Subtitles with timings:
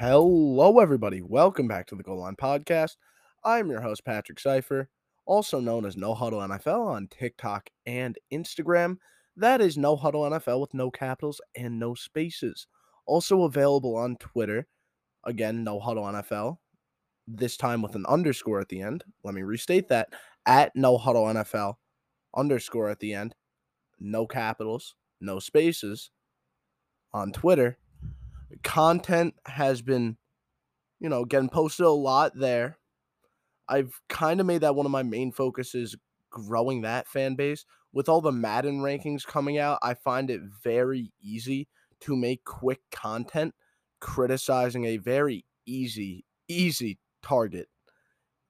[0.00, 1.20] Hello, everybody.
[1.20, 2.96] Welcome back to the Goal Line Podcast.
[3.44, 4.88] I'm your host, Patrick Cipher,
[5.26, 8.96] also known as No Huddle NFL on TikTok and Instagram.
[9.36, 12.66] That is No Huddle NFL with no capitals and no spaces.
[13.04, 14.66] Also available on Twitter.
[15.24, 16.56] Again, No Huddle NFL.
[17.28, 19.04] This time with an underscore at the end.
[19.22, 20.14] Let me restate that
[20.46, 21.74] at No Huddle NFL
[22.34, 23.34] underscore at the end.
[23.98, 26.10] No capitals, no spaces
[27.12, 27.76] on Twitter
[28.62, 30.16] content has been,
[30.98, 32.78] you know, getting posted a lot there.
[33.68, 35.96] I've kind of made that one of my main focuses
[36.30, 37.64] growing that fan base.
[37.92, 41.68] With all the Madden rankings coming out, I find it very easy
[42.00, 43.54] to make quick content
[44.00, 47.68] criticizing a very easy, easy target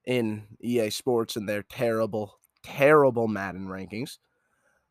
[0.05, 4.17] in EA Sports and their terrible, terrible Madden rankings.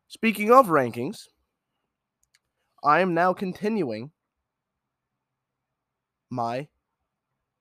[0.07, 1.27] Speaking of rankings,
[2.83, 4.11] I am now continuing
[6.31, 6.67] my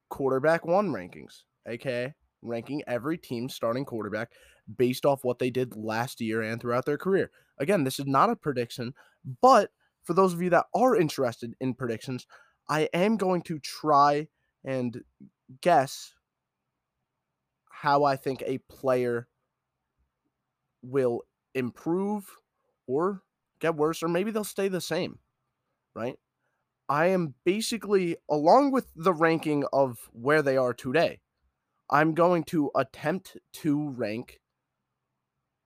[0.09, 4.32] quarterback one rankings, aka ranking every team starting quarterback
[4.77, 7.30] based off what they did last year and throughout their career.
[7.59, 8.95] Again, this is not a prediction,
[9.43, 9.71] but
[10.02, 12.27] for those of you that are interested in predictions,
[12.68, 14.29] I am going to try
[14.65, 15.02] and
[15.60, 16.15] guess
[17.71, 19.29] how I think a player
[20.82, 21.23] will
[21.55, 22.37] improve
[22.87, 23.23] or
[23.60, 25.18] get worse, or maybe they'll stay the same,
[25.95, 26.16] right?
[26.91, 31.21] I am basically, along with the ranking of where they are today,
[31.88, 34.41] I'm going to attempt to rank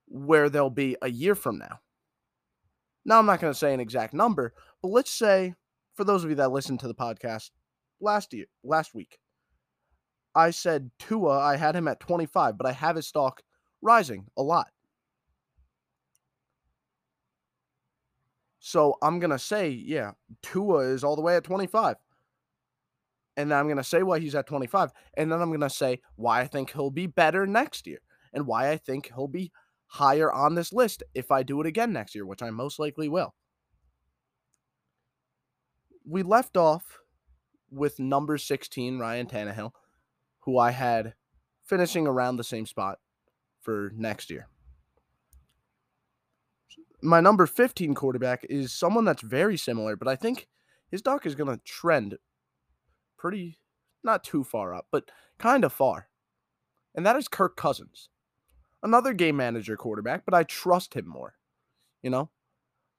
[0.06, 1.80] where they'll be a year from now.
[3.06, 4.52] Now, I'm not going to say an exact number,
[4.83, 5.55] but let's say,
[5.95, 7.52] for those of you that listened to the podcast
[8.02, 9.19] last year, last week,
[10.34, 13.41] I said Tua, I had him at 25, but I have his stock
[13.80, 14.69] rising a lot.
[18.66, 21.96] So I'm going to say, yeah, Tua is all the way at 25.
[23.36, 24.90] And I'm going to say why he's at 25.
[25.18, 27.98] And then I'm going to say why I think he'll be better next year
[28.32, 29.52] and why I think he'll be
[29.84, 33.06] higher on this list if I do it again next year, which I most likely
[33.06, 33.34] will.
[36.06, 37.00] We left off
[37.70, 39.72] with number 16, Ryan Tannehill,
[40.44, 41.12] who I had
[41.66, 42.98] finishing around the same spot
[43.60, 44.48] for next year
[47.04, 50.48] my number 15 quarterback is someone that's very similar, but I think
[50.90, 52.16] his stock is going to trend
[53.18, 53.58] pretty,
[54.02, 56.08] not too far up, but kind of far.
[56.94, 58.08] And that is Kirk Cousins.
[58.82, 61.34] Another game manager quarterback, but I trust him more.
[62.02, 62.30] You know,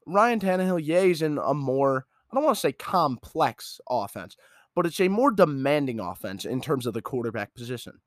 [0.05, 4.35] Ryan Tannehill, yeah, he's in a more, I don't want to say complex offense,
[4.75, 8.01] but it's a more demanding offense in terms of the quarterback position.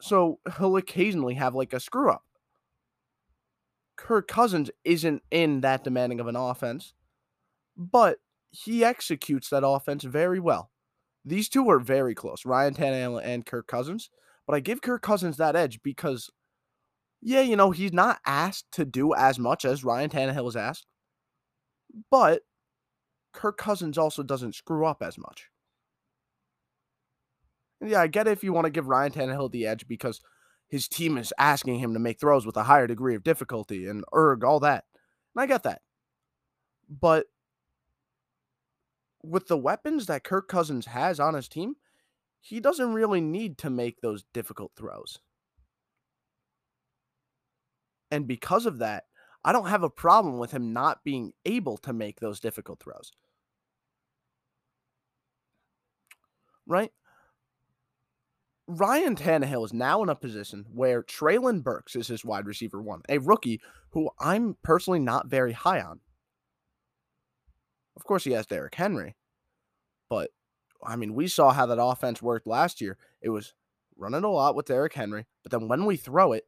[0.00, 2.24] So he'll occasionally have like a screw up.
[4.00, 6.94] Kirk Cousins isn't in that demanding of an offense,
[7.76, 8.16] but
[8.50, 10.70] he executes that offense very well.
[11.26, 14.08] These two are very close, Ryan Tannehill and Kirk Cousins.
[14.46, 16.30] But I give Kirk Cousins that edge because,
[17.20, 20.86] yeah, you know, he's not asked to do as much as Ryan Tannehill is asked,
[22.10, 22.40] but
[23.34, 25.50] Kirk Cousins also doesn't screw up as much.
[27.84, 30.22] Yeah, I get it if you want to give Ryan Tannehill the edge because
[30.70, 34.04] his team is asking him to make throws with a higher degree of difficulty and
[34.14, 34.84] erg, all that.
[35.34, 35.82] And I get that.
[36.88, 37.26] But
[39.22, 41.74] with the weapons that Kirk Cousins has on his team,
[42.40, 45.18] he doesn't really need to make those difficult throws.
[48.12, 49.04] And because of that,
[49.44, 53.12] I don't have a problem with him not being able to make those difficult throws.
[56.66, 56.92] Right?
[58.70, 63.02] Ryan Tannehill is now in a position where Treylon Burks is his wide receiver one,
[63.08, 63.60] a rookie
[63.90, 65.98] who I'm personally not very high on.
[67.96, 69.16] Of course, he has Derrick Henry,
[70.08, 70.30] but
[70.86, 72.96] I mean, we saw how that offense worked last year.
[73.20, 73.54] It was
[73.96, 76.44] running a lot with Derrick Henry, but then when we throw it,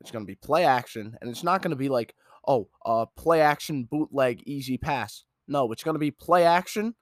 [0.00, 3.06] it's going to be play action, and it's not going to be like, oh, uh,
[3.16, 5.24] play action, bootleg, easy pass.
[5.46, 6.96] No, it's going to be play action.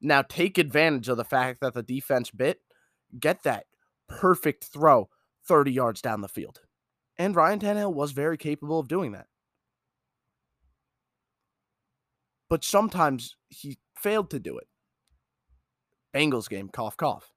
[0.00, 2.60] Now take advantage of the fact that the defense bit,
[3.18, 3.66] get that
[4.08, 5.08] perfect throw
[5.46, 6.60] 30 yards down the field.
[7.18, 9.26] And Ryan Tannehill was very capable of doing that.
[12.48, 14.68] But sometimes he failed to do it.
[16.14, 17.32] Bengals game, cough, cough.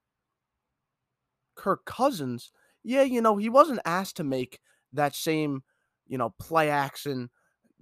[1.55, 2.51] Kirk Cousins,
[2.83, 4.59] yeah, you know, he wasn't asked to make
[4.93, 5.63] that same,
[6.07, 7.29] you know, play action,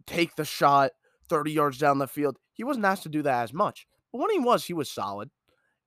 [0.05, 0.91] take the shot
[1.29, 2.37] 30 yards down the field.
[2.53, 3.85] He wasn't asked to do that as much.
[4.11, 5.29] But when he was, he was solid.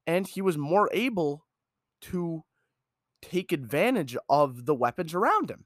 [0.06, 1.46] And he was more able
[2.02, 2.44] to
[3.22, 5.64] take advantage of the weapons around him.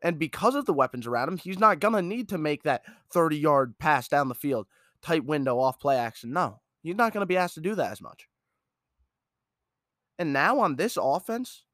[0.00, 2.82] And because of the weapons around him, he's not going to need to make that
[3.12, 4.66] 30 yard pass down the field,
[5.00, 6.32] tight window off play action.
[6.32, 8.28] No, He's not going to be asked to do that as much.
[10.18, 11.64] And now on this offense,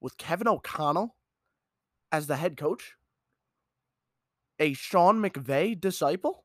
[0.00, 1.16] with Kevin O'Connell
[2.12, 2.94] as the head coach,
[4.58, 6.44] a Sean McVay disciple,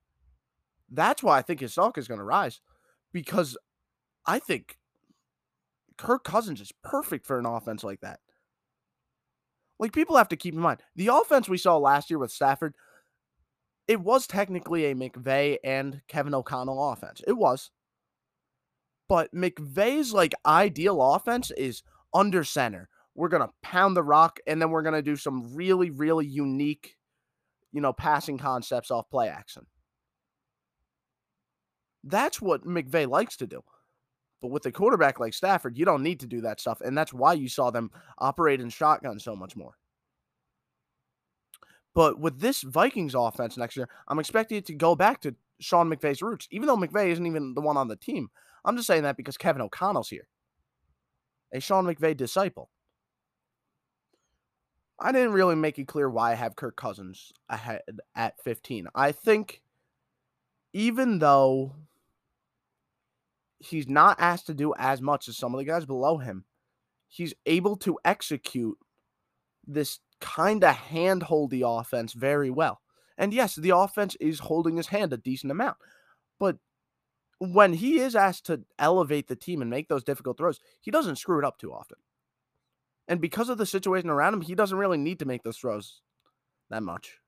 [0.90, 2.62] that's why I think his stock is going to rise
[3.12, 3.58] because
[4.26, 4.78] I think
[5.98, 8.20] Kirk Cousins is perfect for an offense like that.
[9.80, 12.76] Like people have to keep in mind, the offense we saw last year with Stafford,
[13.88, 17.22] it was technically a McVay and Kevin O'Connell offense.
[17.28, 17.72] It was.
[19.08, 21.84] But McVay's like ideal offense is
[22.14, 22.90] under center.
[23.14, 26.26] We're going to pound the rock and then we're going to do some really really
[26.26, 26.98] unique
[27.72, 29.66] you know passing concepts off play action.
[32.04, 33.64] That's what McVay likes to do.
[34.46, 36.80] But with a quarterback like Stafford, you don't need to do that stuff.
[36.80, 37.90] And that's why you saw them
[38.20, 39.76] operate in shotgun so much more.
[41.96, 45.90] But with this Vikings offense next year, I'm expecting it to go back to Sean
[45.90, 48.30] McVay's roots, even though McVay isn't even the one on the team.
[48.64, 50.28] I'm just saying that because Kevin O'Connell's here,
[51.52, 52.70] a Sean McVay disciple.
[55.00, 57.82] I didn't really make it clear why I have Kirk Cousins ahead
[58.16, 58.90] at 15.
[58.94, 59.64] I think
[60.72, 61.74] even though
[63.60, 66.46] he's not asked to do as much as some of the guys below him.
[67.08, 68.78] He's able to execute
[69.66, 72.82] this kind of handholdy offense very well.
[73.18, 75.78] And yes, the offense is holding his hand a decent amount.
[76.40, 76.58] But
[77.40, 81.18] when he is asked to elevate the team and make those difficult throws, he doesn't
[81.18, 81.98] screw it up too often.
[83.08, 86.02] And because of the situation around him, he doesn't really need to make those throws
[86.70, 87.20] that much.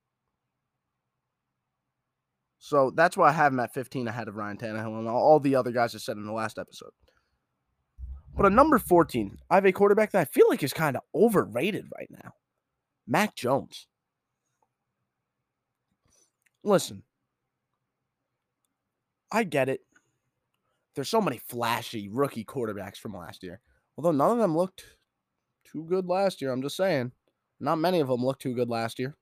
[2.67, 5.55] So that's why I have him at 15 ahead of Ryan Tannehill and all the
[5.55, 6.89] other guys I said in the last episode.
[8.35, 11.03] But at number 14, I have a quarterback that I feel like is kind of
[11.15, 12.33] overrated right now
[13.07, 13.87] Mac Jones.
[16.61, 17.03] Listen,
[19.31, 19.79] I get it.
[20.93, 23.61] There's so many flashy rookie quarterbacks from last year.
[23.95, 24.83] Although none of them looked
[25.63, 27.13] too good last year, I'm just saying.
[27.61, 29.15] Not many of them looked too good last year.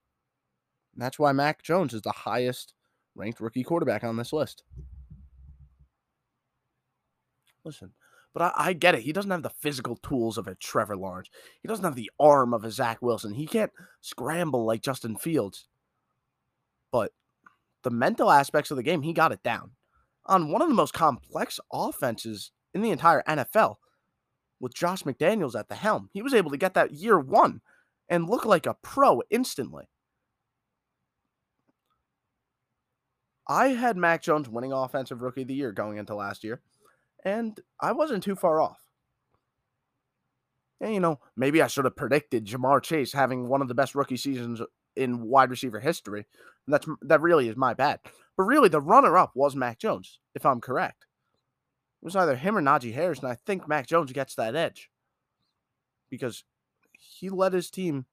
[0.94, 2.72] And that's why Mac Jones is the highest
[3.16, 4.62] ranked rookie quarterback on this list.
[7.64, 7.92] Listen,
[8.32, 9.00] but I, I, get it.
[9.00, 11.30] He doesn't have the physical tools of a Trevor Lawrence.
[11.62, 13.34] He doesn't have the arm of a Zach Wilson.
[13.34, 15.66] He can't scramble like Justin Fields.
[16.92, 17.12] But
[17.82, 19.72] the mental aspects of the game, he got it down.
[20.26, 23.76] On one of the most complex offenses in the entire NFL,
[24.60, 27.60] with Josh McDaniels at the helm, he was able to get that year one
[28.08, 29.88] and look like a pro instantly.
[33.48, 36.60] I had Mac Jones winning Offensive Rookie of the Year going into last year,
[37.24, 38.80] and I wasn't too far off.
[40.80, 43.94] And, you know, maybe I should have predicted Ja'Marr Chase having one of the best
[43.94, 44.60] rookie seasons
[44.94, 46.26] in wide receiver history.
[46.66, 48.00] That's that really is my bad.
[48.36, 51.06] But really, the runner-up was Mac Jones, if I'm correct.
[52.02, 54.90] It was either him or Najee Harris, and I think Mac Jones gets that edge
[56.10, 56.44] because
[56.92, 58.04] he led his team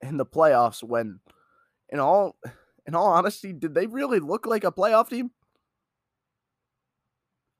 [0.00, 1.20] in the playoffs when
[1.92, 2.36] in all
[2.86, 5.30] in all honesty, did they really look like a playoff team?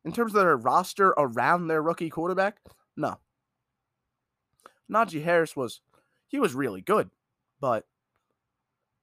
[0.05, 2.56] In terms of their roster around their rookie quarterback?
[2.96, 3.19] No.
[4.90, 5.81] Najee Harris was
[6.26, 7.11] he was really good,
[7.61, 7.84] but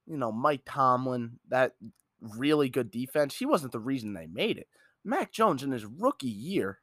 [0.06, 1.74] you know, Mike Tomlin, that
[2.20, 4.68] really good defense, he wasn't the reason they made it.
[5.04, 6.80] Mac Jones in his rookie year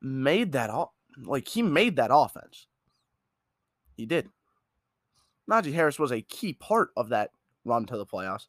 [0.00, 0.70] made that
[1.24, 2.66] like he made that offense.
[3.96, 4.28] He did.
[5.52, 7.30] Najee Harris was a key part of that
[7.64, 8.46] run to the playoffs.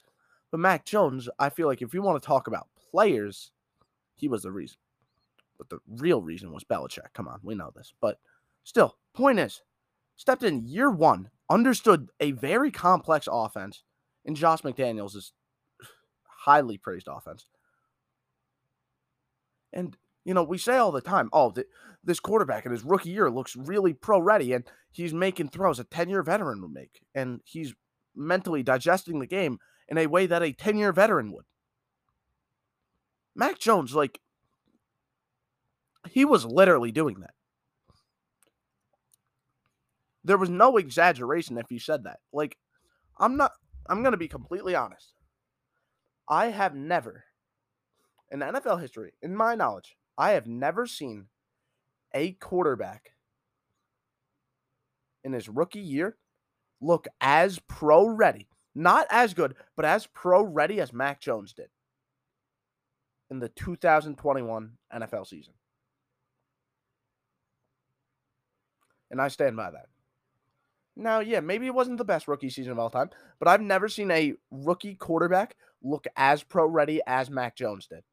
[0.51, 3.51] But Mac Jones, I feel like if you want to talk about players,
[4.15, 4.77] he was the reason.
[5.57, 7.13] But the real reason was Belichick.
[7.13, 7.93] Come on, we know this.
[8.00, 8.19] But
[8.63, 9.62] still, point is,
[10.15, 13.83] stepped in year one, understood a very complex offense,
[14.25, 15.33] and Josh McDaniels is
[16.24, 17.48] highly praised offense.
[19.74, 21.68] And you know, we say all the time, oh, th-
[22.03, 25.84] this quarterback in his rookie year looks really pro ready and he's making throws a
[25.84, 27.01] 10 year veteran would make.
[27.13, 27.74] And he's
[28.15, 31.46] mentally digesting the game in a way that a 10 year veteran would.
[33.36, 34.20] Mac Jones, like,
[36.10, 37.34] he was literally doing that.
[40.24, 42.20] There was no exaggeration if he said that.
[42.32, 42.58] Like,
[43.20, 43.51] I'm not,
[43.89, 45.13] I'm going to be completely honest.
[46.30, 47.25] I have never,
[48.32, 51.27] in NFL history, in my knowledge, I have never seen
[52.13, 53.12] a quarterback
[55.24, 56.17] in his rookie year
[56.82, 61.70] look as pro ready, not as good, but as pro ready as Mac Jones did
[63.32, 65.53] in the 2021 NFL season.
[69.10, 69.88] And I stand by that.
[70.96, 73.88] Now, yeah, maybe it wasn't the best rookie season of all time, but I've never
[73.88, 78.03] seen a rookie quarterback look as pro ready as Mac Jones did.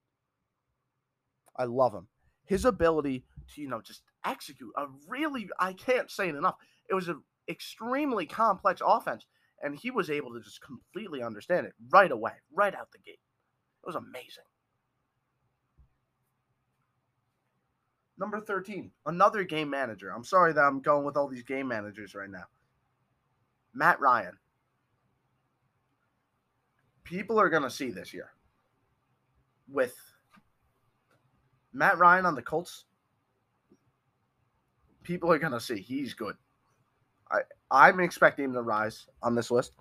[1.57, 2.09] I love him.
[2.47, 6.57] His ability to, you know, just execute a really, I can't say it enough.
[6.88, 9.26] It was an extremely complex offense,
[9.62, 13.21] and he was able to just completely understand it right away, right out the gate.
[13.83, 14.45] It was amazing.
[18.19, 20.12] Number 13, another game manager.
[20.14, 22.45] I'm sorry that I'm going with all these game managers right now.
[23.73, 24.38] Matt Ryan.
[27.04, 28.30] People are going to see this year
[29.69, 29.97] with
[31.73, 32.85] Matt Ryan on the Colts.
[35.03, 36.37] People are to see he's good.
[37.31, 39.73] I I'm expecting him to rise on this list.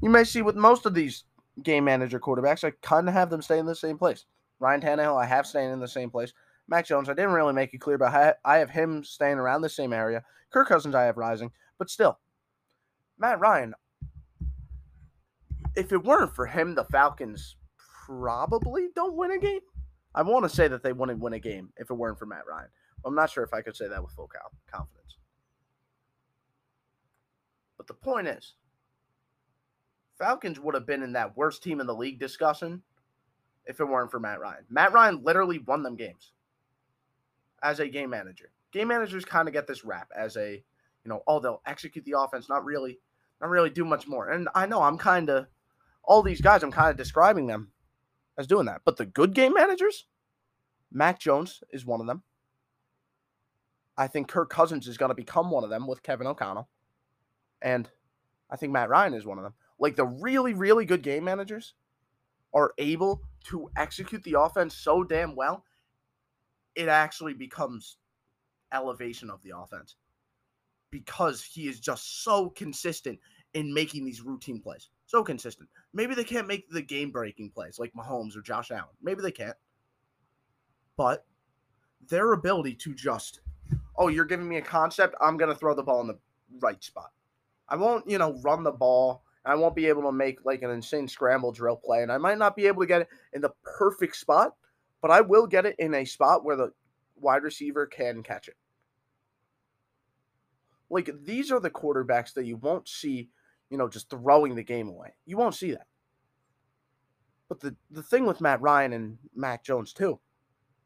[0.00, 1.24] You may see with most of these
[1.62, 4.24] game manager quarterbacks, I kind of have them stay in the same place.
[4.60, 6.32] Ryan Tannehill, I have staying in the same place.
[6.68, 9.68] Mac Jones, I didn't really make it clear, but I have him staying around the
[9.68, 10.22] same area.
[10.50, 12.18] Kirk Cousins, I have rising, but still,
[13.18, 13.74] Matt Ryan.
[15.74, 17.56] If it weren't for him, the Falcons
[18.06, 19.60] probably don't win a game.
[20.14, 22.46] I want to say that they wouldn't win a game if it weren't for Matt
[22.48, 22.68] Ryan.
[23.04, 24.30] I'm not sure if I could say that with full
[24.70, 25.16] confidence.
[27.76, 28.54] But the point is,
[30.18, 32.82] Falcons would have been in that worst team in the league discussion
[33.66, 34.64] if it weren't for Matt Ryan.
[34.68, 36.32] Matt Ryan literally won them games
[37.62, 38.50] as a game manager.
[38.72, 42.18] Game managers kind of get this rap as a, you know, oh, they'll execute the
[42.18, 42.98] offense, not really,
[43.40, 44.30] not really do much more.
[44.30, 45.46] And I know I'm kind of,
[46.04, 47.72] all these guys, I'm kind of describing them
[48.38, 48.82] as doing that.
[48.84, 50.06] But the good game managers,
[50.90, 52.22] Mac Jones is one of them.
[53.96, 56.68] I think Kirk Cousins is going to become one of them with Kevin O'Connell.
[57.60, 57.88] And
[58.50, 59.54] I think Matt Ryan is one of them.
[59.78, 61.74] Like the really, really good game managers
[62.54, 65.64] are able to execute the offense so damn well,
[66.74, 67.98] it actually becomes
[68.72, 69.96] elevation of the offense
[70.90, 73.18] because he is just so consistent
[73.54, 74.88] in making these routine plays.
[75.12, 75.68] So consistent.
[75.92, 78.94] Maybe they can't make the game breaking plays like Mahomes or Josh Allen.
[79.02, 79.58] Maybe they can't.
[80.96, 81.26] But
[82.08, 83.40] their ability to just,
[83.98, 86.18] oh, you're giving me a concept, I'm going to throw the ball in the
[86.60, 87.10] right spot.
[87.68, 89.22] I won't, you know, run the ball.
[89.44, 92.02] I won't be able to make like an insane scramble drill play.
[92.02, 94.54] And I might not be able to get it in the perfect spot,
[95.02, 96.72] but I will get it in a spot where the
[97.16, 98.56] wide receiver can catch it.
[100.88, 103.28] Like these are the quarterbacks that you won't see,
[103.72, 105.14] you know, just throwing the game away.
[105.24, 105.86] You won't see that.
[107.48, 110.20] But the, the thing with Matt Ryan and Mac Jones, too,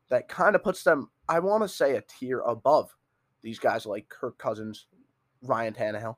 [0.09, 2.95] that kind of puts them, I want to say, a tier above
[3.43, 4.87] these guys like Kirk Cousins,
[5.43, 6.14] Ryan Tannehill.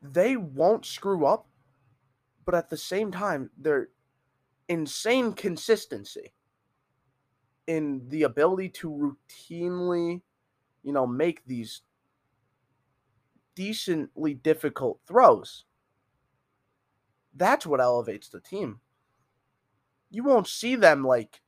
[0.00, 1.46] They won't screw up,
[2.46, 3.88] but at the same time, they're
[4.66, 6.32] insane consistency
[7.66, 10.22] in the ability to routinely,
[10.82, 11.82] you know, make these
[13.56, 15.64] decently difficult throws.
[17.34, 18.80] That's what elevates the team.
[20.10, 21.40] You won't see them like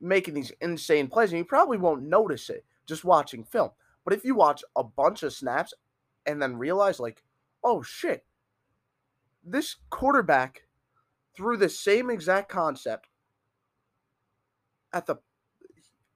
[0.00, 3.70] making these insane plays, and you probably won't notice it just watching film.
[4.04, 5.74] But if you watch a bunch of snaps
[6.26, 7.22] and then realize, like,
[7.64, 8.24] oh shit,
[9.42, 10.62] this quarterback
[11.36, 13.08] threw the same exact concept
[14.92, 15.16] at the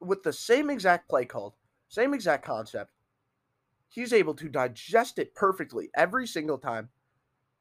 [0.00, 1.54] with the same exact play called,
[1.88, 2.92] same exact concept,
[3.88, 6.88] he's able to digest it perfectly every single time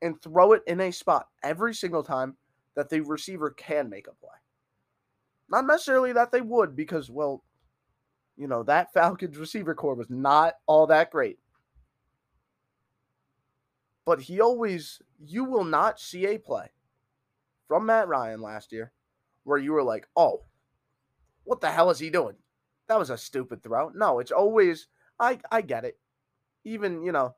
[0.02, 2.36] and throw it in a spot every single time
[2.76, 4.30] that the receiver can make a play.
[5.50, 7.44] Not necessarily that they would, because, well,
[8.36, 11.40] you know, that Falcons receiver corps was not all that great.
[14.06, 16.70] But he always, you will not see a play
[17.68, 18.94] from Matt Ryan last year
[19.44, 20.44] where you were like, oh,
[21.44, 22.36] what the hell is he doing?
[22.88, 23.90] That was a stupid throw.
[23.90, 24.88] No, it's always,
[25.20, 25.98] I, I get it.
[26.68, 27.36] Even, you know,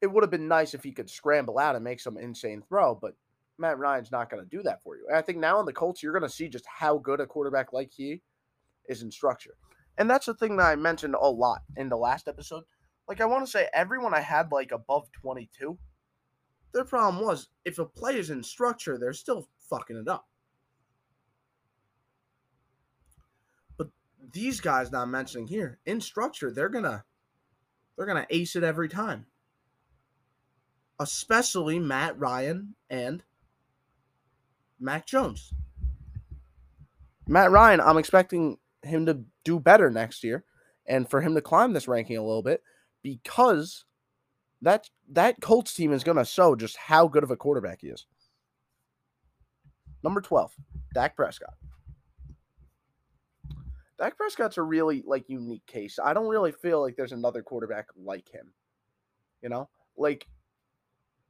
[0.00, 2.94] it would have been nice if he could scramble out and make some insane throw,
[2.94, 3.14] but
[3.58, 5.06] Matt Ryan's not going to do that for you.
[5.08, 7.26] And I think now in the Colts, you're going to see just how good a
[7.26, 8.20] quarterback like he
[8.88, 9.54] is in structure.
[9.98, 12.64] And that's the thing that I mentioned a lot in the last episode
[13.08, 15.78] like I want to say everyone I had like above 22,
[16.72, 20.26] their problem was if a play is in structure, they're still fucking it up.
[23.76, 23.88] But
[24.32, 27.04] these guys I'm mentioning here, in structure, they're gonna
[27.96, 29.26] they're gonna ace it every time.
[30.98, 33.22] Especially Matt Ryan and
[34.78, 35.52] Mac Jones.
[37.28, 40.44] Matt Ryan, I'm expecting him to do better next year
[40.86, 42.62] and for him to climb this ranking a little bit
[43.02, 43.84] because
[44.62, 47.88] that that Colts team is going to show just how good of a quarterback he
[47.88, 48.06] is.
[50.02, 50.52] Number 12,
[50.94, 51.54] Dak Prescott.
[53.98, 55.98] Dak Prescott's a really like unique case.
[56.02, 58.52] I don't really feel like there's another quarterback like him.
[59.42, 60.26] You know, like,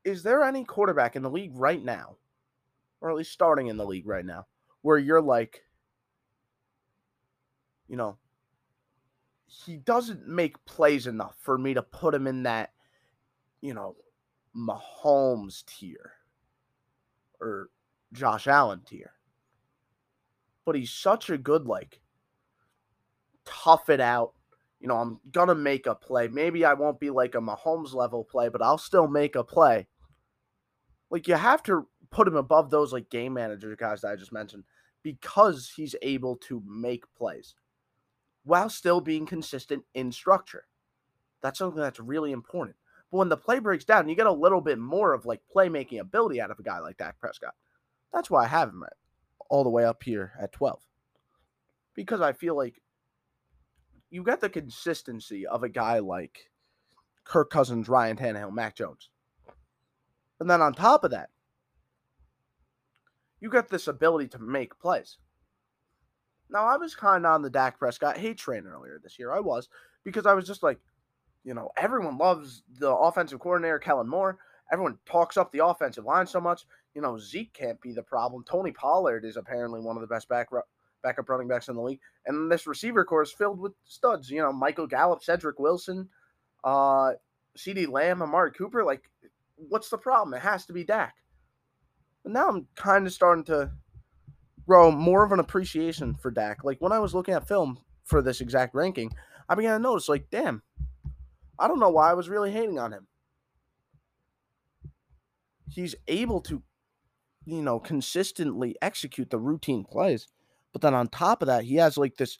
[0.04, 2.16] is there any quarterback in the league right now,
[3.00, 4.46] or at least starting in the league right now,
[4.82, 5.62] where you're like,
[7.88, 8.16] you know,
[9.46, 12.72] he doesn't make plays enough for me to put him in that,
[13.60, 13.96] you know,
[14.56, 16.12] Mahomes tier
[17.40, 17.68] or
[18.12, 19.12] Josh Allen tier.
[20.64, 22.00] But he's such a good, like,
[23.46, 24.32] tough it out.
[24.80, 26.28] You know, I'm going to make a play.
[26.28, 29.86] Maybe I won't be like a Mahomes level play, but I'll still make a play.
[31.08, 34.32] Like, you have to put him above those, like, game manager guys that I just
[34.32, 34.64] mentioned
[35.02, 37.54] because he's able to make plays
[38.44, 40.64] while still being consistent in structure.
[41.42, 42.76] That's something that's really important.
[43.10, 46.00] But when the play breaks down, you get a little bit more of like playmaking
[46.00, 47.54] ability out of a guy like Dak Prescott.
[48.12, 48.94] That's why I have him at,
[49.48, 50.80] all the way up here at 12.
[51.94, 52.82] Because I feel like
[54.16, 56.50] you got the consistency of a guy like
[57.24, 59.10] Kirk Cousins, Ryan Tannehill, Mac Jones.
[60.40, 61.28] And then on top of that,
[63.38, 65.18] you got this ability to make plays.
[66.48, 69.32] Now, I was kind of on the Dak Prescott hate train earlier this year.
[69.32, 69.68] I was
[70.02, 70.78] because I was just like,
[71.44, 74.38] you know, everyone loves the offensive coordinator, Kellen Moore.
[74.72, 76.64] Everyone talks up the offensive line so much.
[76.94, 78.44] You know, Zeke can't be the problem.
[78.48, 80.48] Tony Pollard is apparently one of the best back
[81.06, 82.00] backup running backs in the league.
[82.26, 84.30] And this receiver corps is filled with studs.
[84.30, 86.08] You know, Michael Gallup, Cedric Wilson,
[86.64, 87.12] uh,
[87.56, 88.84] CeeDee Lamb, Amari Cooper.
[88.84, 89.08] Like,
[89.54, 90.34] what's the problem?
[90.34, 91.14] It has to be Dak.
[92.22, 93.70] But now I'm kind of starting to
[94.66, 96.64] grow more of an appreciation for Dak.
[96.64, 99.12] Like when I was looking at film for this exact ranking,
[99.48, 100.62] I began to notice, like, damn,
[101.58, 103.06] I don't know why I was really hating on him.
[105.68, 106.62] He's able to,
[107.44, 110.26] you know, consistently execute the routine plays.
[110.76, 112.36] But then on top of that, he has like this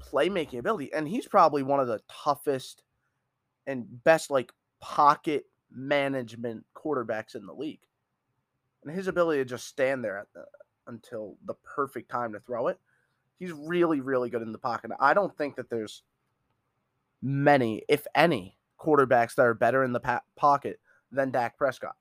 [0.00, 0.92] playmaking ability.
[0.92, 2.82] And he's probably one of the toughest
[3.64, 4.50] and best, like,
[4.80, 7.78] pocket management quarterbacks in the league
[8.82, 10.46] and his ability to just stand there the,
[10.88, 12.80] until the perfect time to throw it.
[13.38, 14.90] He's really, really good in the pocket.
[14.98, 16.02] I don't think that there's
[17.22, 20.80] many, if any, quarterbacks that are better in the pa- pocket
[21.12, 21.94] than Dak Prescott.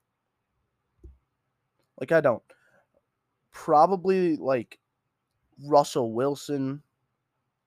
[2.00, 2.42] Like I don't.
[3.54, 4.80] Probably like
[5.66, 6.82] Russell Wilson,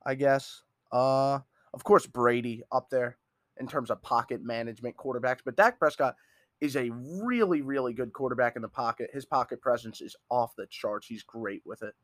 [0.05, 0.63] I guess.
[0.93, 1.41] Uh
[1.73, 3.17] of course Brady up there
[3.59, 6.17] in terms of pocket management quarterbacks, but Dak Prescott
[6.61, 9.11] is a really, really good quarterback in the pocket.
[9.13, 11.07] His pocket presence is off the charts.
[11.07, 11.95] He's great with it.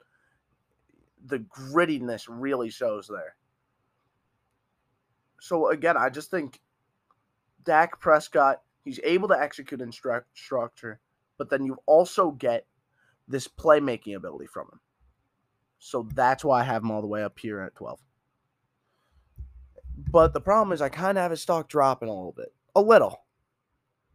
[1.26, 3.36] The grittiness really shows there.
[5.40, 6.60] So again, I just think
[7.64, 11.00] Dak Prescott, he's able to execute in stru- structure,
[11.38, 12.66] but then you also get
[13.28, 14.80] this playmaking ability from him.
[15.78, 17.98] So that's why I have him all the way up here at 12.
[20.10, 22.52] But the problem is I kind of have his stock dropping a little bit.
[22.74, 23.22] A little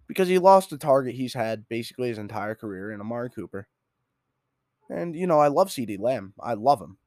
[0.08, 3.67] because he lost the target he's had basically his entire career in Amari Cooper.
[4.89, 6.34] And, you know, I love CeeDee Lamb.
[6.39, 6.98] I love him.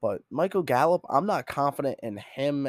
[0.00, 2.68] But Michael Gallup, I'm not confident in him,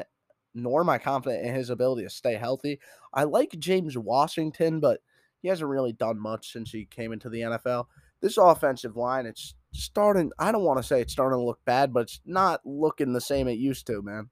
[0.54, 2.80] nor am I confident in his ability to stay healthy.
[3.14, 5.00] I like James Washington, but
[5.42, 7.86] he hasn't really done much since he came into the NFL.
[8.26, 11.94] This offensive line, it's starting, I don't want to say it's starting to look bad,
[11.94, 14.32] but it's not looking the same it used to, man.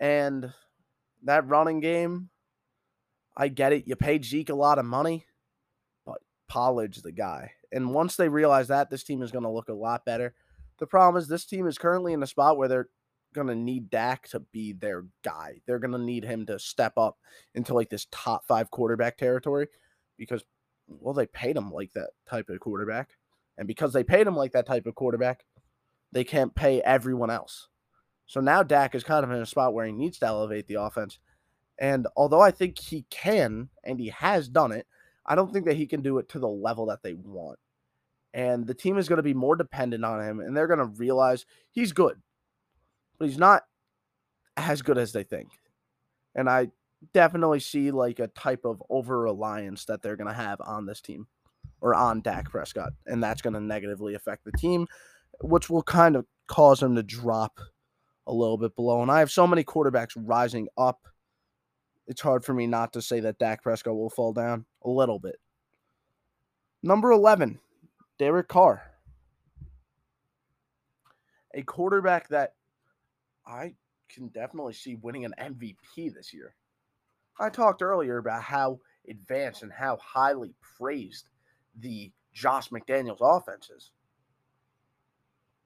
[0.00, 0.54] And
[1.24, 2.30] that running game,
[3.36, 3.86] I get it.
[3.86, 5.26] You paid Zeke a lot of money,
[6.06, 7.52] but Pollard's the guy.
[7.70, 10.32] And once they realize that, this team is going to look a lot better.
[10.78, 12.88] The problem is this team is currently in a spot where they're
[13.34, 15.60] going to need Dak to be their guy.
[15.66, 17.18] They're going to need him to step up
[17.54, 19.68] into like this top five quarterback territory
[20.16, 20.42] because,
[20.88, 23.10] well, they paid him like that type of quarterback.
[23.58, 25.44] And because they paid him like that type of quarterback,
[26.12, 27.68] they can't pay everyone else.
[28.26, 30.74] So now Dak is kind of in a spot where he needs to elevate the
[30.74, 31.18] offense
[31.78, 34.86] and although I think he can and he has done it,
[35.24, 37.58] I don't think that he can do it to the level that they want.
[38.32, 40.84] And the team is going to be more dependent on him and they're going to
[40.86, 42.20] realize he's good,
[43.18, 43.64] but he's not
[44.56, 45.48] as good as they think.
[46.34, 46.68] And I
[47.12, 51.00] definitely see like a type of over reliance that they're going to have on this
[51.00, 51.26] team
[51.80, 52.92] or on Dak Prescott.
[53.06, 54.86] And that's going to negatively affect the team,
[55.40, 57.60] which will kind of cause them to drop
[58.26, 59.02] a little bit below.
[59.02, 61.06] And I have so many quarterbacks rising up
[62.06, 65.18] it's hard for me not to say that Dak Prescott will fall down a little
[65.18, 65.36] bit.
[66.82, 67.58] Number 11,
[68.18, 68.82] Derek Carr.
[71.54, 72.54] A quarterback that
[73.46, 73.74] I
[74.08, 76.54] can definitely see winning an MVP this year.
[77.38, 81.28] I talked earlier about how advanced and how highly praised
[81.78, 83.90] the Josh McDaniels offense is.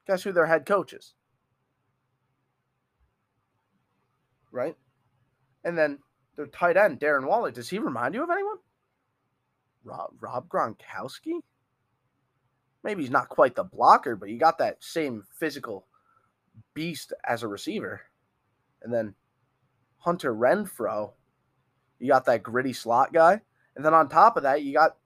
[0.06, 1.14] Guess who their head coach is?
[4.50, 4.76] Right?
[5.64, 5.98] And then
[6.36, 8.56] their tight end, Darren Waller, does he remind you of anyone?
[9.84, 11.40] Rob, Rob Gronkowski?
[12.82, 15.86] Maybe he's not quite the blocker, but you got that same physical
[16.74, 18.00] beast as a receiver.
[18.82, 19.14] And then
[19.98, 21.12] Hunter Renfrow,
[22.00, 23.40] you got that gritty slot guy.
[23.76, 24.96] And then on top of that, you got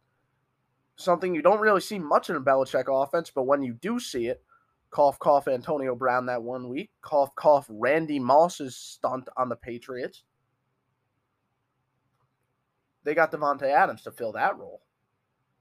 [0.96, 4.26] something you don't really see much in a Belichick offense, but when you do see
[4.28, 4.42] it,
[4.90, 10.22] cough, cough, Antonio Brown that one week, cough, cough, Randy Moss's stunt on the Patriots.
[13.02, 14.80] They got Davante Adams to fill that role.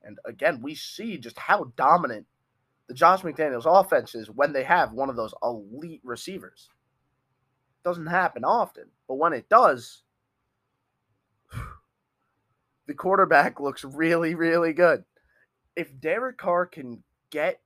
[0.03, 2.25] And again, we see just how dominant
[2.87, 6.69] the Josh McDaniels offense is when they have one of those elite receivers.
[7.83, 10.03] Doesn't happen often, but when it does,
[12.87, 15.03] the quarterback looks really, really good.
[15.75, 17.61] If Derek Carr can get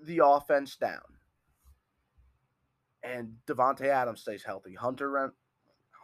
[0.00, 1.00] the offense down
[3.02, 5.32] and Davante Adams stays healthy, Hunter Ren-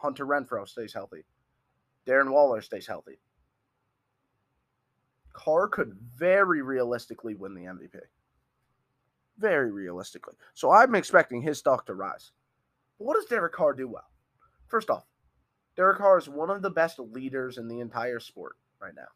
[0.01, 1.23] Hunter Renfrow stays healthy,
[2.05, 3.19] Darren Waller stays healthy,
[5.33, 7.99] Carr could very realistically win the MVP.
[9.37, 10.35] Very realistically.
[10.53, 12.31] So I'm expecting his stock to rise.
[12.97, 14.09] What does Derek Carr do well?
[14.67, 15.05] First off,
[15.79, 19.07] Derek Carr is one of the best leaders in the entire sport right now.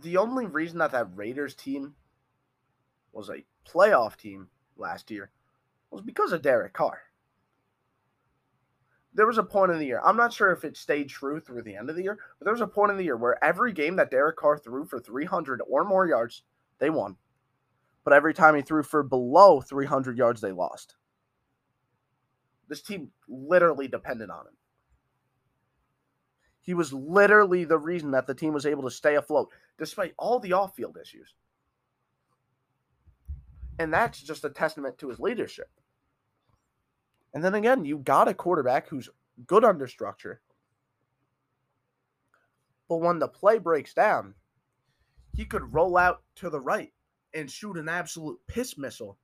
[0.00, 1.96] The only reason that that Raiders team
[3.10, 5.32] was a playoff team last year
[5.90, 7.00] was because of Derek Carr
[9.12, 10.00] there was a point in the year.
[10.04, 12.54] I'm not sure if it stayed true through the end of the year, but there
[12.54, 15.60] was a point in the year where every game that Derek Carr threw for 300
[15.68, 16.44] or more yards,
[16.78, 17.16] they won.
[18.04, 20.94] But every time he threw for below 300 yards, they lost.
[22.68, 24.56] This team literally depended on him.
[26.60, 30.38] He was literally the reason that the team was able to stay afloat despite all
[30.38, 31.34] the off field issues.
[33.78, 35.68] And that's just a testament to his leadership.
[37.34, 39.10] And then again, you got a quarterback who's
[39.46, 40.40] good under structure.
[42.88, 44.34] But when the play breaks down,
[45.34, 46.92] he could roll out to the right
[47.34, 49.18] and shoot an absolute piss missile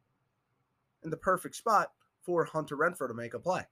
[1.04, 3.62] in the perfect spot for Hunter Renfrow to make a play.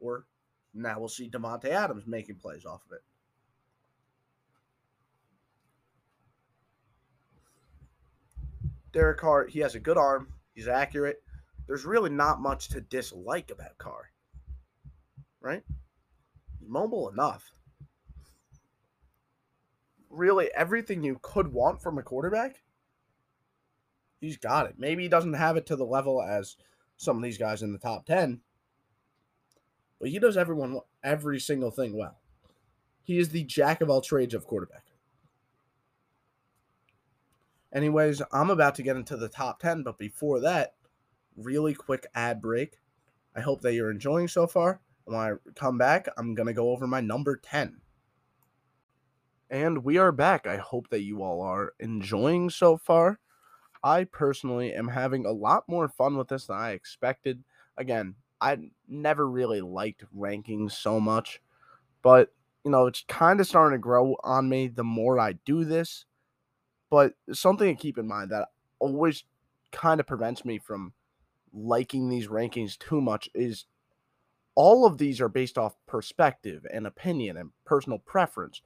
[0.00, 0.26] Or
[0.74, 3.02] now we'll see Davante Adams making plays off of it.
[8.92, 10.32] Derek Carr, he has a good arm.
[10.54, 11.22] He's accurate
[11.68, 14.10] there's really not much to dislike about Carr.
[15.40, 15.62] Right?
[16.58, 17.52] He's mobile enough.
[20.10, 22.62] Really, everything you could want from a quarterback,
[24.20, 24.76] he's got it.
[24.78, 26.56] Maybe he doesn't have it to the level as
[26.98, 28.40] some of these guys in the top 10,
[29.98, 32.18] but he does everyone every single thing well.
[33.02, 34.84] He is the jack of all trades of quarterback.
[37.72, 40.74] Anyways, I'm about to get into the top 10, but before that,
[41.36, 42.78] really quick ad break.
[43.34, 44.80] I hope that you're enjoying so far.
[45.04, 47.80] When I come back, I'm going to go over my number 10.
[49.50, 50.46] And we are back.
[50.46, 53.20] I hope that you all are enjoying so far.
[53.82, 57.42] I personally am having a lot more fun with this than I expected.
[57.76, 61.40] Again, I never really liked rankings so much,
[62.02, 62.32] but
[62.64, 66.04] you know, it's kind of starting to grow on me the more I do this.
[66.90, 69.24] But something to keep in mind that always
[69.72, 70.92] kind of prevents me from
[71.52, 73.66] liking these rankings too much is
[74.54, 78.60] all of these are based off perspective and opinion and personal preference.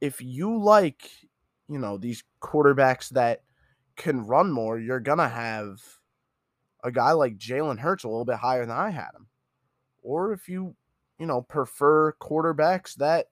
[0.00, 1.10] If you like,
[1.68, 3.42] you know, these quarterbacks that
[3.98, 5.82] can run more, you're to have
[6.82, 9.26] a guy like Jalen Hurts a little bit higher than I had him.
[10.02, 10.74] Or if you,
[11.18, 13.26] you know, prefer quarterbacks that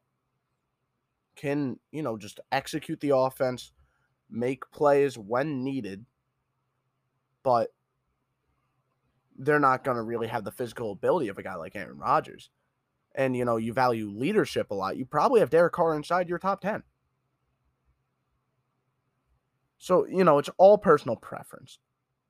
[1.37, 3.73] can, you know, just execute the offense,
[4.29, 6.05] make plays when needed,
[7.43, 7.73] but
[9.39, 12.51] they're not going to really have the physical ability of a guy like Aaron Rodgers.
[13.15, 14.97] And, you know, you value leadership a lot.
[14.97, 16.83] You probably have Derek Carr inside your top 10.
[19.79, 21.79] So, you know, it's all personal preference.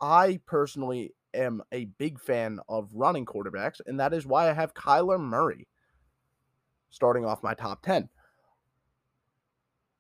[0.01, 4.75] I personally am a big fan of running quarterbacks, and that is why I have
[4.75, 5.69] Kyler Murray
[6.91, 8.09] starting off my top 10.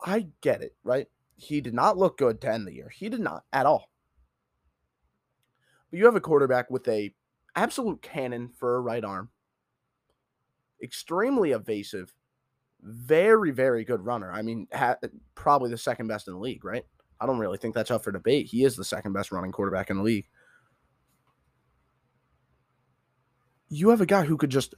[0.05, 1.07] I get it, right?
[1.37, 2.89] He did not look good to end the year.
[2.89, 3.91] He did not at all.
[5.91, 7.15] But you have a quarterback with a
[7.55, 9.31] absolute cannon for a right arm,
[10.83, 12.15] extremely evasive,
[12.81, 14.33] very very good runner.
[14.33, 14.97] I mean, ha-
[15.35, 16.85] probably the second best in the league, right?
[17.21, 18.47] I don't really think that's up for debate.
[18.47, 20.27] He is the second best running quarterback in the league.
[23.69, 24.75] You have a guy who could just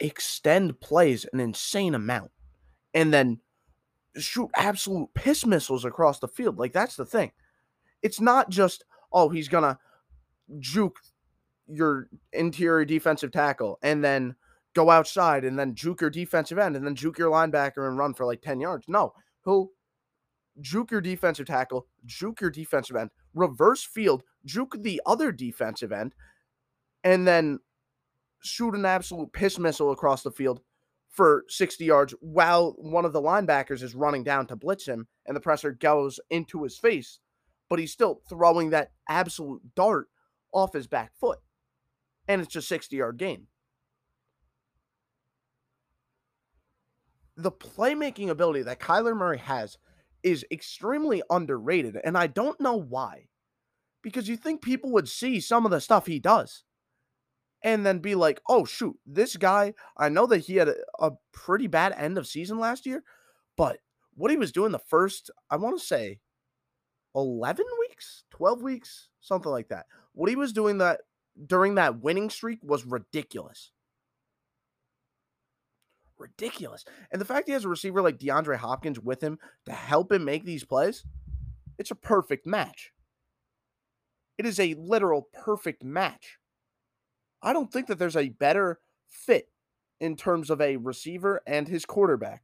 [0.00, 2.30] extend plays an insane amount
[2.94, 3.40] and then
[4.16, 6.58] shoot absolute piss missiles across the field.
[6.58, 7.32] Like that's the thing.
[8.02, 9.78] It's not just oh he's gonna
[10.58, 10.98] juke
[11.66, 14.34] your interior defensive tackle and then
[14.74, 18.14] go outside and then juke your defensive end and then juke your linebacker and run
[18.14, 18.86] for like 10 yards.
[18.88, 19.12] No,
[19.44, 19.70] he'll
[20.60, 26.14] juke your defensive tackle, juke your defensive end, reverse field, juke the other defensive end,
[27.04, 27.58] and then
[28.40, 30.60] shoot an absolute piss missile across the field
[31.08, 35.36] for 60 yards while one of the linebackers is running down to blitz him and
[35.36, 37.18] the presser goes into his face,
[37.68, 40.08] but he's still throwing that absolute dart
[40.52, 41.38] off his back foot.
[42.28, 43.46] And it's a 60 yard gain.
[47.36, 49.78] The playmaking ability that Kyler Murray has
[50.22, 53.28] is extremely underrated, and I don't know why.
[54.02, 56.64] Because you think people would see some of the stuff he does
[57.62, 61.12] and then be like, oh, shoot, this guy, I know that he had a, a
[61.32, 63.02] pretty bad end of season last year,
[63.56, 63.78] but
[64.14, 66.20] what he was doing the first, I want to say
[67.14, 69.86] 11 weeks, 12 weeks, something like that.
[70.12, 71.00] What he was doing that
[71.46, 73.72] during that winning streak was ridiculous.
[76.18, 76.84] Ridiculous.
[77.12, 80.24] And the fact he has a receiver like DeAndre Hopkins with him to help him
[80.24, 81.04] make these plays,
[81.78, 82.92] it's a perfect match.
[84.36, 86.38] It is a literal perfect match.
[87.42, 89.48] I don't think that there's a better fit
[90.00, 92.42] in terms of a receiver and his quarterback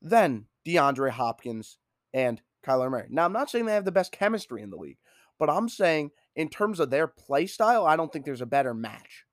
[0.00, 1.78] than DeAndre Hopkins
[2.14, 3.08] and Kyler Murray.
[3.10, 4.98] Now, I'm not saying they have the best chemistry in the league,
[5.38, 8.74] but I'm saying in terms of their play style, I don't think there's a better
[8.74, 9.25] match.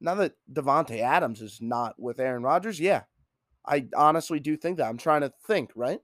[0.00, 3.02] Now that Davante Adams is not with Aaron Rodgers, yeah,
[3.66, 4.88] I honestly do think that.
[4.88, 6.00] I'm trying to think, right?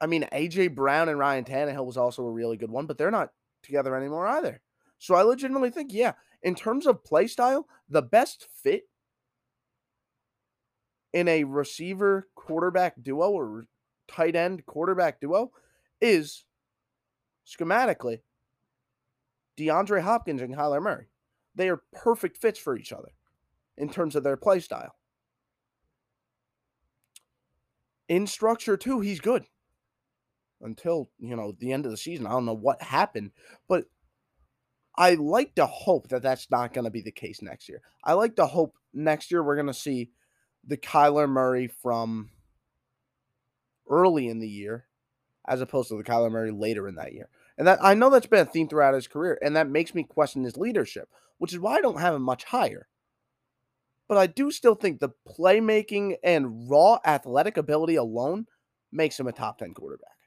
[0.00, 3.10] I mean, AJ Brown and Ryan Tannehill was also a really good one, but they're
[3.10, 3.30] not
[3.62, 4.60] together anymore either.
[4.98, 6.12] So I legitimately think, yeah,
[6.42, 8.82] in terms of play style, the best fit
[11.12, 13.66] in a receiver quarterback duo or
[14.08, 15.50] tight end quarterback duo
[16.00, 16.44] is
[17.46, 18.20] schematically
[19.58, 21.08] DeAndre Hopkins and Kyler Murray.
[21.58, 23.10] They are perfect fits for each other
[23.76, 24.94] in terms of their play style.
[28.08, 29.44] In structure, too, he's good
[30.60, 32.26] until you know the end of the season.
[32.26, 33.32] I don't know what happened,
[33.68, 33.86] but
[34.96, 37.82] I like to hope that that's not going to be the case next year.
[38.04, 40.10] I like to hope next year we're going to see
[40.64, 42.30] the Kyler Murray from
[43.90, 44.86] early in the year
[45.46, 47.28] as opposed to the Kyler Murray later in that year.
[47.58, 50.04] And that I know that's been a theme throughout his career, and that makes me
[50.04, 52.88] question his leadership, which is why I don't have him much higher.
[54.08, 58.46] But I do still think the playmaking and raw athletic ability alone
[58.90, 60.18] makes him a top 10 quarterback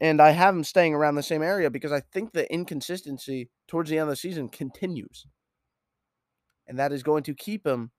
[0.00, 3.90] and I have him staying around the same area because I think the inconsistency towards
[3.90, 5.26] the end of the season continues.
[6.66, 7.90] And that is going to keep him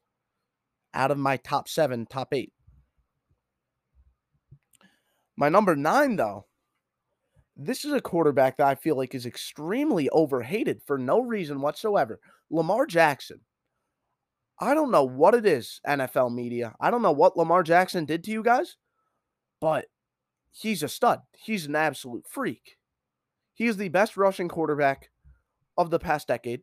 [0.93, 2.53] out of my top seven, top eight.
[5.35, 6.45] My number nine, though,
[7.61, 12.19] this is a quarterback that I feel like is extremely overhated for no reason whatsoever.
[12.49, 13.41] Lamar Jackson.
[14.61, 16.73] I don't know what it is, NFL media.
[16.79, 18.77] I don't know what Lamar Jackson did to you guys,
[19.59, 19.85] but
[20.51, 21.19] he's a stud.
[21.37, 22.77] He's an absolute freak.
[23.53, 25.09] He is the best rushing quarterback
[25.77, 26.61] of the past decade.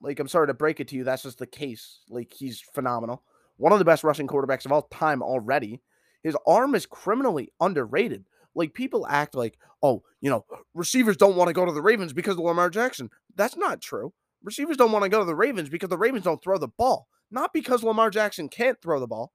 [0.00, 2.00] Like, I'm sorry to break it to you, that's just the case.
[2.08, 3.24] Like, he's phenomenal.
[3.56, 5.82] One of the best rushing quarterbacks of all time already.
[6.22, 8.24] His arm is criminally underrated.
[8.54, 12.12] Like, people act like, oh, you know, receivers don't want to go to the Ravens
[12.12, 13.10] because of Lamar Jackson.
[13.36, 14.12] That's not true.
[14.42, 17.08] Receivers don't want to go to the Ravens because the Ravens don't throw the ball.
[17.30, 19.32] Not because Lamar Jackson can't throw the ball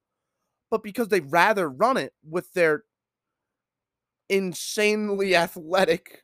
[0.73, 2.83] but because they'd rather run it with their
[4.27, 6.23] insanely athletic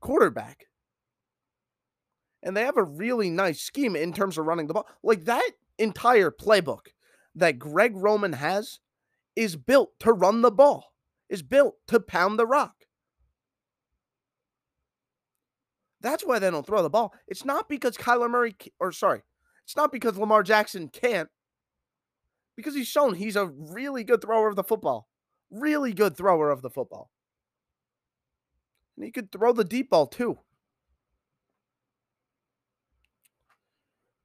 [0.00, 0.66] quarterback.
[2.40, 4.86] And they have a really nice scheme in terms of running the ball.
[5.02, 6.86] Like that entire playbook
[7.34, 8.78] that Greg Roman has
[9.36, 10.92] is built to run the ball,
[11.28, 12.74] is built to pound the rock.
[16.00, 17.14] That's why they don't throw the ball.
[17.26, 19.22] It's not because Kyler Murray, or sorry,
[19.64, 21.30] it's not because Lamar Jackson can't
[22.56, 25.08] because he's shown he's a really good thrower of the football.
[25.50, 27.10] Really good thrower of the football.
[28.96, 30.38] And he could throw the deep ball too.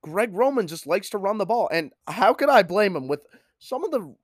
[0.01, 1.69] Greg Roman just likes to run the ball.
[1.71, 3.25] And how could I blame him with
[3.59, 4.15] some of the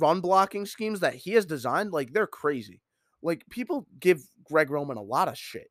[0.00, 1.92] run blocking schemes that he has designed?
[1.92, 2.80] Like, they're crazy.
[3.22, 5.68] Like, people give Greg Roman a lot of shit.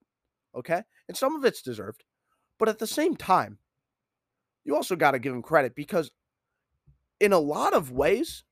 [0.55, 0.81] Okay.
[1.07, 2.03] And some of it's deserved.
[2.57, 3.59] But at the same time,
[4.63, 6.11] you also got to give him credit because
[7.19, 8.43] in a lot of ways,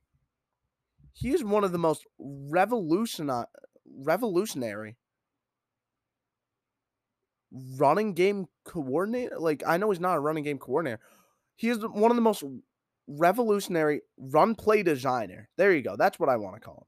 [1.14, 3.46] he is one of the most revolutionary,
[3.86, 4.98] revolutionary
[7.78, 9.40] running game coordinator.
[9.40, 11.00] Like I know he's not a running game coordinator.
[11.56, 12.44] He is one of the most
[13.08, 15.50] revolutionary run play designer.
[15.58, 15.96] There you go.
[15.96, 16.88] That's what I want to call him.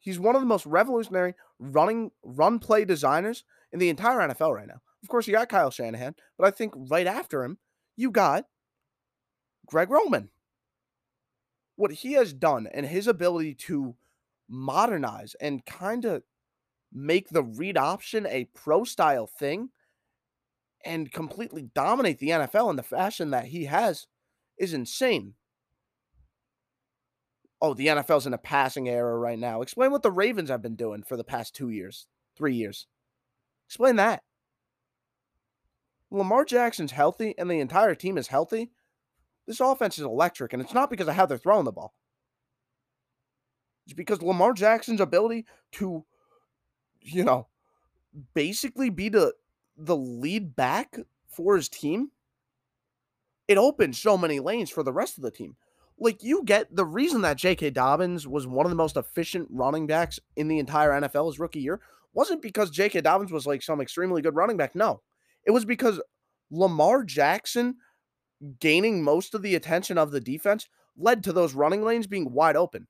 [0.00, 4.68] He's one of the most revolutionary running run play designers in the entire NFL right
[4.68, 4.80] now.
[5.02, 7.58] Of course, you got Kyle Shanahan, but I think right after him,
[7.96, 8.44] you got
[9.66, 10.30] Greg Roman.
[11.76, 13.96] What he has done and his ability to
[14.48, 16.22] modernize and kind of
[16.92, 19.70] make the read option a pro style thing
[20.84, 24.06] and completely dominate the NFL in the fashion that he has
[24.58, 25.34] is insane.
[27.60, 29.62] Oh, the NFL's in a passing era right now.
[29.62, 32.86] Explain what the Ravens have been doing for the past two years, three years.
[33.66, 34.22] Explain that.
[36.10, 38.70] Lamar Jackson's healthy and the entire team is healthy.
[39.46, 41.94] This offense is electric, and it's not because of how they're throwing the ball.
[43.86, 46.04] It's because Lamar Jackson's ability to,
[47.00, 47.46] you know,
[48.34, 49.34] basically be the
[49.76, 50.96] the lead back
[51.28, 52.10] for his team.
[53.48, 55.56] It opens so many lanes for the rest of the team.
[55.98, 57.70] Like you get the reason that J.K.
[57.70, 61.60] Dobbins was one of the most efficient running backs in the entire NFL his rookie
[61.60, 61.80] year
[62.12, 63.00] wasn't because J.K.
[63.02, 64.74] Dobbins was like some extremely good running back.
[64.74, 65.02] No,
[65.44, 66.00] it was because
[66.50, 67.76] Lamar Jackson
[68.60, 72.56] gaining most of the attention of the defense led to those running lanes being wide
[72.56, 72.86] open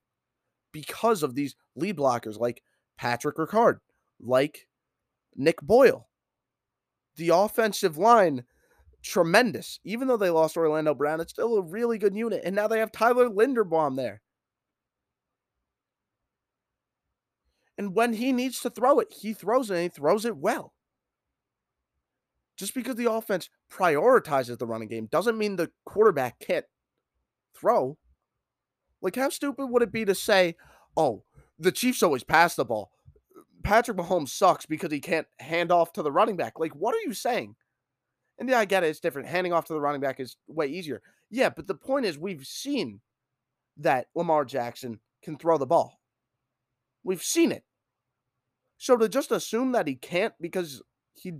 [0.72, 2.62] because of these lead blockers like
[2.96, 3.78] Patrick Ricard,
[4.20, 4.68] like
[5.34, 6.08] Nick Boyle.
[7.16, 8.44] The offensive line,
[9.06, 9.80] tremendous.
[9.84, 12.42] Even though they lost Orlando Brown, it's still a really good unit.
[12.44, 14.20] And now they have Tyler Linderbaum there.
[17.78, 20.72] And when he needs to throw it, he throws it and he throws it well.
[22.56, 26.64] Just because the offense prioritizes the running game doesn't mean the quarterback can't
[27.54, 27.98] throw.
[29.02, 30.56] Like, how stupid would it be to say,
[30.96, 31.22] oh,
[31.58, 32.92] the Chiefs always pass the ball?
[33.62, 36.58] Patrick Mahomes sucks because he can't hand off to the running back.
[36.58, 37.56] Like, what are you saying?
[38.38, 38.88] And yeah, I get it.
[38.88, 39.28] It's different.
[39.28, 41.02] Handing off to the running back is way easier.
[41.30, 43.00] Yeah, but the point is, we've seen
[43.78, 46.00] that Lamar Jackson can throw the ball.
[47.02, 47.64] We've seen it.
[48.78, 50.82] So to just assume that he can't because
[51.14, 51.34] he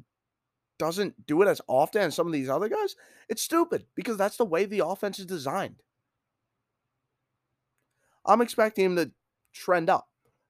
[0.79, 2.97] doesn't do it as often as some of these other guys,
[3.29, 5.83] it's stupid because that's the way the offense is designed.
[8.25, 9.11] I'm expecting him to
[9.55, 10.09] trend up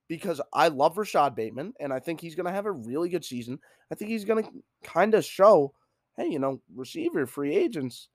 [0.09, 3.25] because I love Rashod Bateman and I think he's going to have a really good
[3.25, 3.59] season.
[3.91, 4.51] I think he's going to
[4.83, 5.73] kind of show,
[6.17, 8.09] hey, you know, receiver free agents,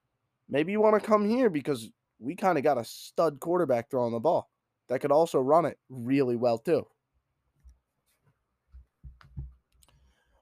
[0.49, 4.13] maybe you want to come here because we kind of got a stud quarterback throwing
[4.13, 4.49] the ball
[4.89, 6.85] that could also run it really well too.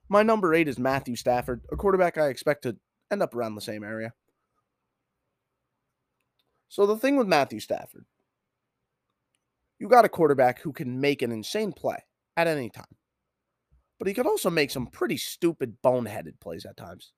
[0.10, 2.76] My number eight is Matthew Stafford, a quarterback I expect to
[3.12, 4.14] end up around the same area.
[6.68, 8.06] So the thing with Matthew Stafford,
[9.78, 11.98] you got a quarterback who can make an insane play
[12.36, 12.86] at any time.
[13.98, 17.12] But he could also make some pretty stupid, boneheaded plays at times.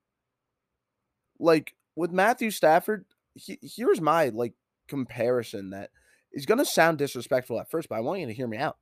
[1.42, 4.54] Like with Matthew Stafford, he, here's my like
[4.88, 5.90] comparison that
[6.32, 8.78] is going to sound disrespectful at first, but I want you to hear me out.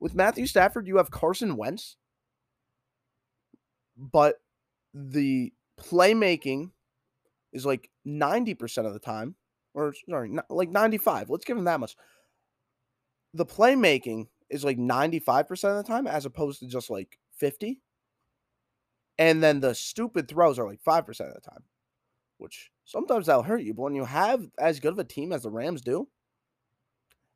[0.00, 1.96] With Matthew Stafford, you have Carson Wentz,
[3.96, 4.36] but
[4.92, 6.70] the playmaking
[7.52, 9.36] is like 90% of the time,
[9.74, 11.30] or sorry, like 95.
[11.30, 11.96] Let's give him that much.
[13.34, 17.80] The playmaking is like 95% of the time as opposed to just like 50.
[19.18, 21.64] And then the stupid throws are like 5% of the time,
[22.42, 23.72] which sometimes that'll hurt you.
[23.72, 26.08] But when you have as good of a team as the Rams do,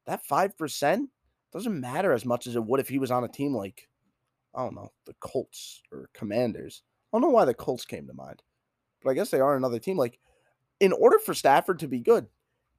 [0.07, 1.05] that 5%
[1.53, 3.89] doesn't matter as much as it would if he was on a team like
[4.57, 6.83] I don't know, the Colts or Commanders.
[7.13, 8.43] I don't know why the Colts came to mind,
[9.03, 9.99] but I guess they are another team.
[9.99, 10.19] Like,
[10.81, 12.27] in order for Stafford to be good,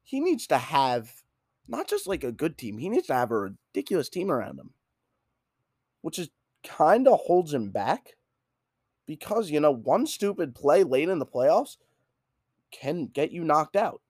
[0.03, 1.11] he needs to have
[1.67, 4.71] not just like a good team, he needs to have a ridiculous team around him,
[6.01, 6.29] which is
[6.63, 8.15] kind of holds him back
[9.05, 11.77] because, you know, one stupid play late in the playoffs
[12.71, 14.01] can get you knocked out.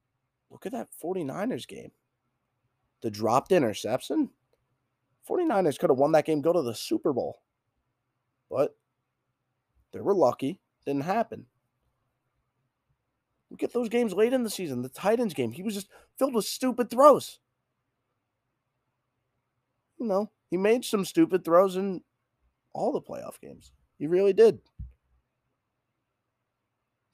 [0.49, 1.91] Look at that 49ers game.
[3.01, 4.29] The dropped interception.
[5.29, 7.41] 49ers could have won that game, go to the Super Bowl.
[8.49, 8.75] But
[9.91, 10.61] they were lucky.
[10.85, 11.45] Didn't happen.
[13.49, 14.81] Look at those games late in the season.
[14.81, 17.39] The Titans game, he was just filled with stupid throws.
[19.99, 22.01] You know, he made some stupid throws in
[22.73, 23.71] all the playoff games.
[23.97, 24.59] He really did.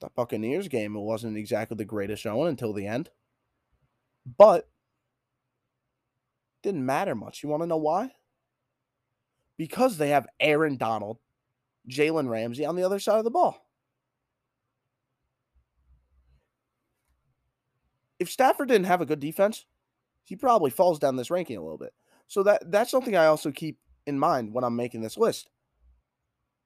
[0.04, 3.08] The Buccaneers game, it wasn't exactly the greatest showing until the end.
[4.36, 4.68] But
[6.62, 7.42] didn't matter much.
[7.42, 8.12] You want to know why?
[9.56, 11.18] Because they have Aaron Donald
[11.88, 13.66] Jalen Ramsey on the other side of the ball.
[18.18, 19.64] If Stafford didn't have a good defense,
[20.22, 21.94] he probably falls down this ranking a little bit.
[22.26, 25.48] So that that's something I also keep in mind when I'm making this list.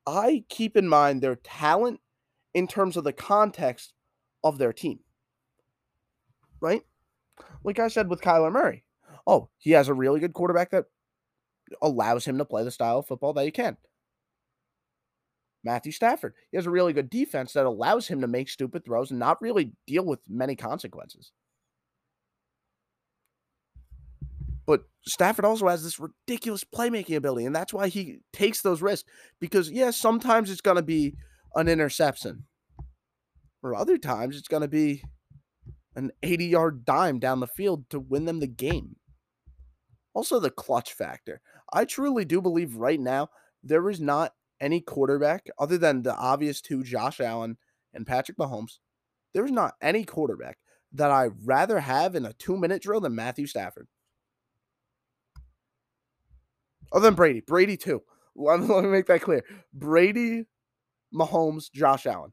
[0.06, 2.00] I keep in mind their talent
[2.54, 3.92] in terms of the context
[4.42, 5.00] of their team.
[6.60, 6.82] Right?
[7.64, 8.84] Like I said with Kyler Murray.
[9.26, 10.86] Oh, he has a really good quarterback that
[11.82, 13.76] allows him to play the style of football that he can.
[15.64, 16.34] Matthew Stafford.
[16.50, 19.42] He has a really good defense that allows him to make stupid throws and not
[19.42, 21.32] really deal with many consequences.
[24.66, 29.08] But Stafford also has this ridiculous playmaking ability, and that's why he takes those risks.
[29.40, 31.16] Because, yes, yeah, sometimes it's going to be
[31.54, 32.44] an interception,
[33.62, 35.02] or other times it's going to be
[35.94, 38.96] an 80 yard dime down the field to win them the game.
[40.14, 41.40] Also, the clutch factor.
[41.72, 43.28] I truly do believe right now
[43.62, 47.56] there is not any quarterback other than the obvious two, Josh Allen
[47.92, 48.78] and Patrick Mahomes.
[49.34, 50.58] There is not any quarterback
[50.92, 53.88] that I'd rather have in a two minute drill than Matthew Stafford.
[56.92, 57.40] Other than Brady.
[57.40, 58.02] Brady, too.
[58.34, 59.44] Let me, let me make that clear.
[59.74, 60.44] Brady,
[61.14, 62.32] Mahomes, Josh Allen.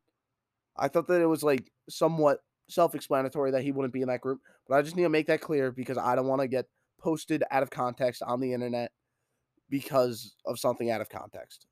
[0.78, 4.21] I thought that it was like somewhat self explanatory that he wouldn't be in that
[4.21, 6.65] group, but I just need to make that clear because I don't want to get
[6.99, 8.91] posted out of context on the internet
[9.69, 11.65] because of something out of context.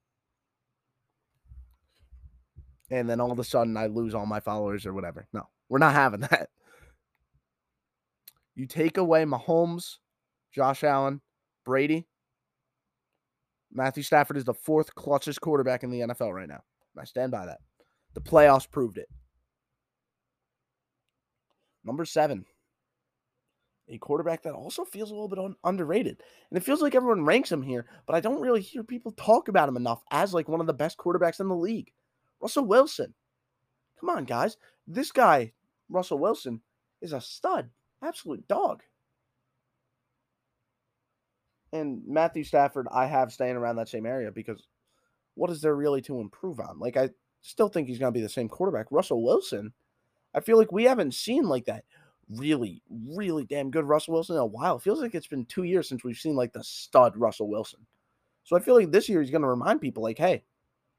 [2.91, 5.27] And then all of a sudden I lose all my followers or whatever.
[5.33, 6.49] No, we're not having that.
[8.55, 9.97] You take away Mahomes,
[10.53, 11.21] Josh Allen,
[11.65, 12.07] Brady,
[13.73, 16.61] Matthew Stafford is the fourth clutchest quarterback in the NFL right now.
[16.97, 17.59] I stand by that.
[18.13, 19.09] The playoffs proved it.
[21.83, 22.45] Number seven,
[23.89, 26.21] a quarterback that also feels a little bit un- underrated.
[26.49, 29.47] And it feels like everyone ranks him here, but I don't really hear people talk
[29.47, 31.91] about him enough as like one of the best quarterbacks in the league.
[32.39, 33.13] Russell Wilson.
[33.99, 34.57] Come on, guys.
[34.87, 35.53] This guy,
[35.89, 36.61] Russell Wilson,
[37.01, 37.69] is a stud.
[38.01, 38.83] Absolute dog
[41.73, 44.63] and Matthew Stafford, I have staying around that same area because
[45.35, 46.79] what is there really to improve on?
[46.79, 47.09] Like, I
[47.41, 48.87] still think he's going to be the same quarterback.
[48.91, 49.73] Russell Wilson,
[50.33, 51.83] I feel like we haven't seen like that
[52.29, 54.77] really, really damn good Russell Wilson in a while.
[54.77, 57.85] It feels like it's been two years since we've seen like the stud Russell Wilson.
[58.43, 60.43] So I feel like this year he's going to remind people, like, hey,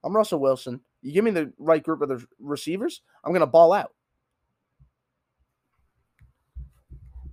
[0.02, 0.80] I'm Russell Wilson.
[1.02, 3.92] You give me the right group of the receivers, I'm going to ball out.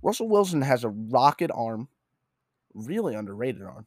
[0.02, 1.88] Russell Wilson has a rocket arm
[2.74, 3.86] really underrated on.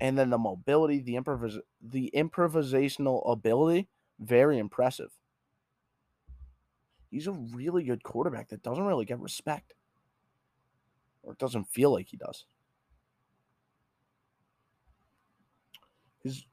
[0.00, 3.88] And then the mobility, the improvis- the improvisational ability,
[4.18, 5.10] very impressive.
[7.10, 9.74] He's a really good quarterback that doesn't really get respect.
[11.22, 12.46] Or it doesn't feel like he does.
[16.22, 16.44] He's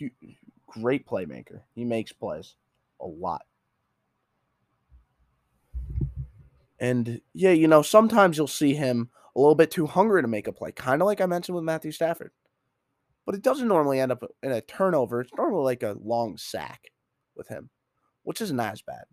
[0.00, 0.10] a
[0.66, 1.62] great playmaker.
[1.74, 2.54] He makes plays
[3.00, 3.42] a lot.
[6.78, 10.46] And yeah, you know, sometimes you'll see him a little bit too hungry to make
[10.46, 12.30] a play, kind of like I mentioned with Matthew Stafford.
[13.26, 15.20] But it doesn't normally end up in a turnover.
[15.20, 16.82] It's normally like a long sack
[17.34, 17.70] with him,
[18.22, 19.04] which isn't as bad.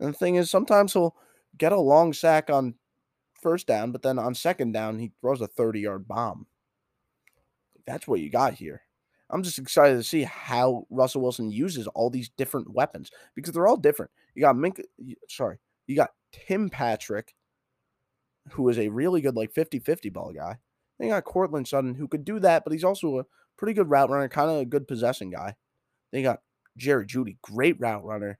[0.00, 1.14] And the thing is, sometimes he'll
[1.56, 2.74] get a long sack on
[3.40, 6.46] first down, but then on second down, he throws a 30 yard bomb.
[7.86, 8.82] That's what you got here.
[9.30, 13.68] I'm just excited to see how Russell Wilson uses all these different weapons because they're
[13.68, 14.10] all different.
[14.34, 14.80] You got Mink,
[15.28, 17.34] sorry, you got Tim Patrick,
[18.50, 20.58] who is a really good, like 50 50 ball guy.
[21.00, 23.26] Then you got Courtland Sutton, who could do that, but he's also a
[23.56, 25.56] pretty good route runner, kind of a good possession guy.
[26.12, 26.40] They got
[26.76, 28.38] Jerry Jeudy, great route runner,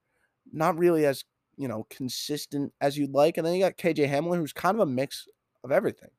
[0.53, 1.25] not really as
[1.57, 3.39] you know consistent as you'd like.
[3.39, 5.27] And then you got KJ Hamler, who's kind of a mix
[5.65, 6.11] of everything.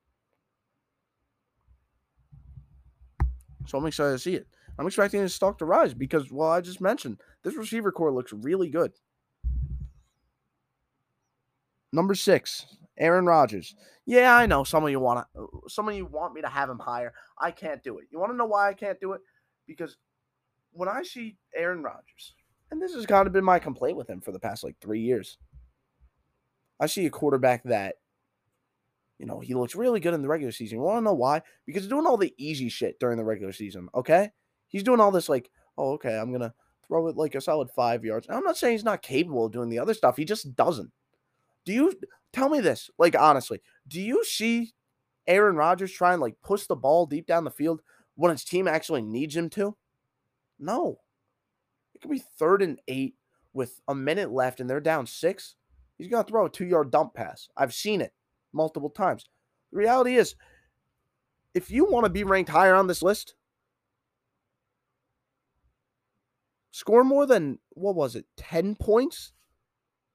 [3.68, 4.48] So I'm excited to see it.
[4.80, 8.34] I'm expecting his stock to rise because, well, I just mentioned this receiver corps looks
[8.34, 8.94] really good.
[11.94, 12.66] Number six,
[12.98, 13.76] Aaron Rodgers.
[14.06, 16.48] Yeah, I know some of you want to, uh, some of you want me to
[16.48, 17.14] have him higher.
[17.38, 18.08] I can't do it.
[18.12, 19.22] You want to know why I can't do it?
[19.68, 19.98] Because
[20.72, 22.36] when I see Aaron Rodgers,
[22.72, 25.02] and this has kind of been my complaint with him for the past like three
[25.02, 25.38] years,
[26.80, 27.96] I see a quarterback that,
[29.20, 30.78] you know, he looks really good in the regular season.
[30.80, 31.42] You want to know why?
[31.66, 33.88] Because he's doing all the easy shit during the regular season.
[33.94, 34.32] Okay,
[34.68, 36.54] he's doing all this like, oh, okay, I'm gonna
[36.88, 38.28] throw it like a solid five yards.
[38.30, 40.18] I'm not saying he's not capable of doing the other stuff.
[40.18, 40.92] He just doesn't.
[41.66, 41.94] Do you
[42.34, 42.90] tell me this?
[42.98, 44.74] Like honestly, do you see
[45.28, 47.82] Aaron Rodgers try and like push the ball deep down the field
[48.16, 49.76] when his team actually needs him to?
[50.60, 50.98] No.
[51.94, 53.16] It could be third and eight
[53.54, 55.56] with a minute left and they're down six.
[55.98, 57.48] He's gonna throw a two-yard dump pass.
[57.56, 58.14] I've seen it
[58.54, 59.26] multiple times.
[59.72, 60.36] The reality is,
[61.54, 63.36] if you want to be ranked higher on this list,
[66.72, 69.34] score more than what was it, 10 points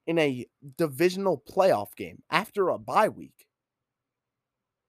[0.07, 0.47] in a
[0.79, 3.47] divisional playoff game after a bye week.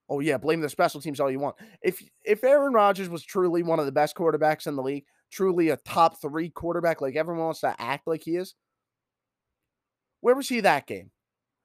[0.09, 1.55] Oh yeah, blame the special teams all you want.
[1.82, 5.70] If if Aaron Rodgers was truly one of the best quarterbacks in the league, truly
[5.70, 8.55] a top three quarterback, like everyone wants to act like he is,
[10.22, 11.11] where was he that game?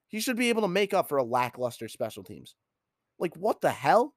[0.09, 2.57] He should be able to make up for a lackluster special teams.
[3.19, 4.15] Like what the hell?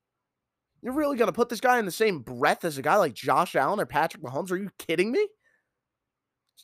[0.82, 3.56] You're really gonna put this guy in the same breath as a guy like Josh
[3.56, 4.52] Allen or Patrick Mahomes?
[4.52, 5.28] Are you kidding me?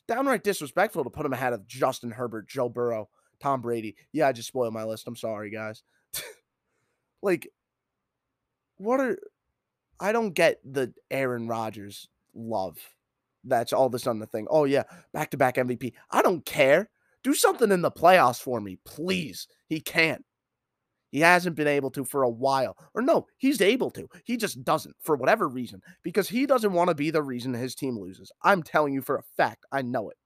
[0.08, 3.08] Downright disrespectful to put him ahead of Justin Herbert, Joe Burrow,
[3.40, 3.96] Tom Brady.
[4.12, 5.06] Yeah, I just spoiled my list.
[5.06, 5.82] I'm sorry, guys.
[7.22, 7.48] like,
[8.78, 9.18] what are
[10.00, 12.76] I don't get the Aaron Rodgers love.
[13.44, 14.46] That's all of a sudden the thing.
[14.50, 15.92] Oh yeah, back to back MVP.
[16.10, 16.90] I don't care.
[17.22, 19.46] Do something in the playoffs for me, please.
[19.68, 20.24] He can't.
[21.12, 22.74] He hasn't been able to for a while.
[22.94, 24.08] Or no, he's able to.
[24.24, 27.74] He just doesn't for whatever reason because he doesn't want to be the reason his
[27.74, 28.32] team loses.
[28.42, 29.66] I'm telling you for a fact.
[29.70, 30.16] I know it.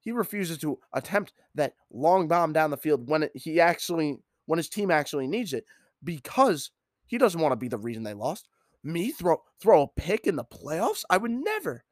[0.00, 4.58] He refuses to attempt that long bomb down the field when it, he actually when
[4.58, 5.64] his team actually needs it
[6.04, 6.70] because
[7.06, 8.48] he doesn't want to be the reason they lost.
[8.84, 11.04] Me throw throw a pick in the playoffs?
[11.08, 11.84] I would never.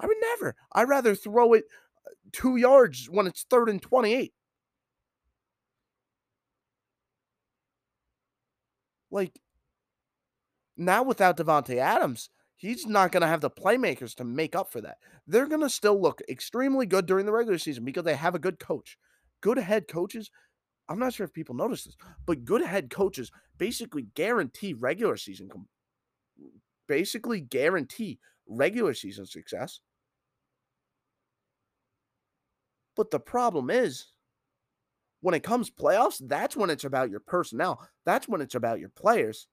[0.00, 0.56] I would never.
[0.72, 1.64] I'd rather throw it
[2.04, 4.32] uh, 2 yards when it's 3rd and 28.
[9.12, 9.38] Like
[10.76, 14.80] now without Davante Adams, he's not going to have the playmakers to make up for
[14.80, 14.96] that.
[15.26, 18.40] They're going to still look extremely good during the regular season because they have a
[18.40, 18.96] good coach.
[19.42, 20.30] Good head coaches.
[20.88, 21.96] I'm not sure if people notice this,
[22.26, 25.48] but good head coaches basically guarantee regular season
[26.88, 29.80] basically guarantee regular season success.
[32.96, 34.11] But the problem is
[35.22, 37.88] when it comes playoffs, that's when it's about your personnel.
[38.04, 39.46] That's when it's about your players.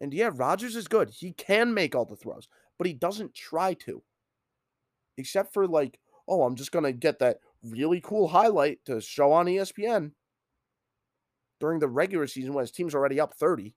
[0.00, 1.10] And yeah, Rodgers is good.
[1.10, 4.02] He can make all the throws, but he doesn't try to.
[5.16, 9.32] Except for like, oh, I'm just going to get that really cool highlight to show
[9.32, 10.12] on ESPN
[11.60, 13.74] during the regular season when his team's already up 30.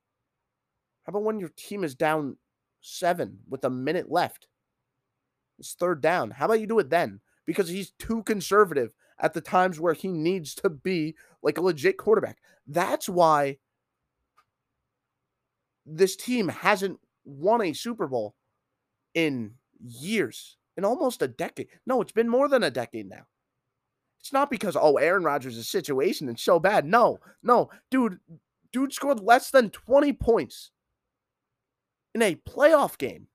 [1.03, 2.37] How about when your team is down
[2.81, 4.47] seven with a minute left?
[5.59, 6.31] It's third down.
[6.31, 7.19] How about you do it then?
[7.45, 11.97] Because he's too conservative at the times where he needs to be like a legit
[11.97, 12.37] quarterback.
[12.67, 13.57] That's why
[15.85, 18.35] this team hasn't won a Super Bowl
[19.13, 21.67] in years, in almost a decade.
[21.85, 23.25] No, it's been more than a decade now.
[24.19, 26.85] It's not because, oh, Aaron Rodgers' situation is so bad.
[26.85, 28.19] No, no, dude,
[28.73, 30.71] dude scored less than 20 points
[32.13, 33.27] in a playoff game.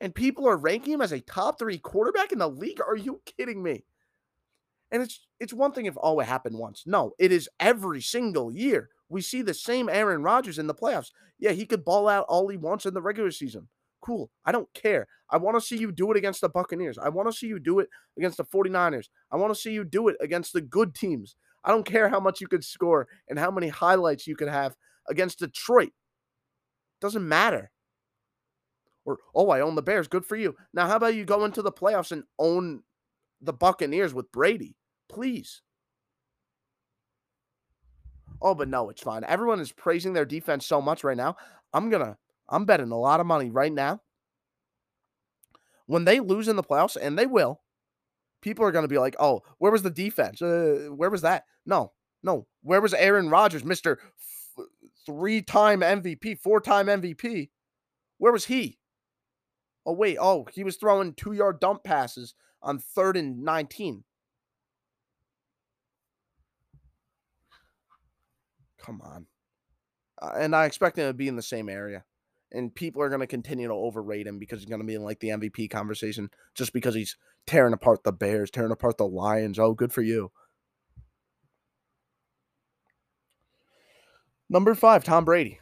[0.00, 2.80] And people are ranking him as a top three quarterback in the league.
[2.80, 3.84] Are you kidding me?
[4.92, 6.84] And it's it's one thing if oh it happened once.
[6.86, 8.90] No, it is every single year.
[9.08, 11.10] We see the same Aaron Rodgers in the playoffs.
[11.38, 13.68] Yeah, he could ball out all he wants in the regular season.
[14.00, 14.30] Cool.
[14.44, 15.06] I don't care.
[15.30, 16.98] I want to see you do it against the Buccaneers.
[16.98, 17.88] I want to see you do it
[18.18, 19.08] against the 49ers.
[19.30, 21.36] I want to see you do it against the good teams.
[21.64, 24.76] I don't care how much you could score and how many highlights you could have
[25.08, 25.92] against Detroit.
[27.00, 27.70] Doesn't matter.
[29.04, 30.08] Or, oh, I own the Bears.
[30.08, 30.56] Good for you.
[30.72, 32.82] Now, how about you go into the playoffs and own
[33.40, 34.76] the Buccaneers with Brady?
[35.12, 35.62] Please.
[38.40, 39.22] Oh, but no, it's fine.
[39.24, 41.36] Everyone is praising their defense so much right now.
[41.72, 42.16] I'm to,
[42.48, 44.00] I'm betting a lot of money right now.
[45.86, 47.60] When they lose in the playoffs, and they will,
[48.40, 50.42] people are to be like, oh, where was the defense?
[50.42, 51.44] Uh, where was that?
[51.66, 51.92] No,
[52.22, 52.46] no.
[52.62, 53.96] Where was Aaron Rodgers, Mr.
[53.98, 54.66] F-
[55.06, 57.50] three time MVP, four time MVP?
[58.18, 58.78] Where was he?
[59.84, 60.16] Oh, wait.
[60.20, 64.04] Oh, he was throwing two yard dump passes on third and 19.
[68.82, 69.26] Come on.
[70.20, 72.04] Uh, and I expect him to be in the same area.
[72.50, 75.02] And people are going to continue to overrate him because he's going to be in
[75.02, 77.16] like the MVP conversation just because he's
[77.46, 79.58] tearing apart the Bears, tearing apart the Lions.
[79.58, 80.30] Oh, good for you.
[84.50, 85.60] Number five, Tom Brady.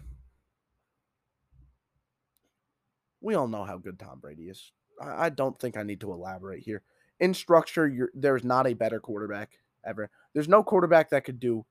[3.21, 4.73] We all know how good Tom Brady is.
[5.01, 6.83] I, I don't think I need to elaborate here.
[7.21, 10.11] In structure, there's not a better quarterback ever.
[10.35, 11.67] There's no quarterback that could do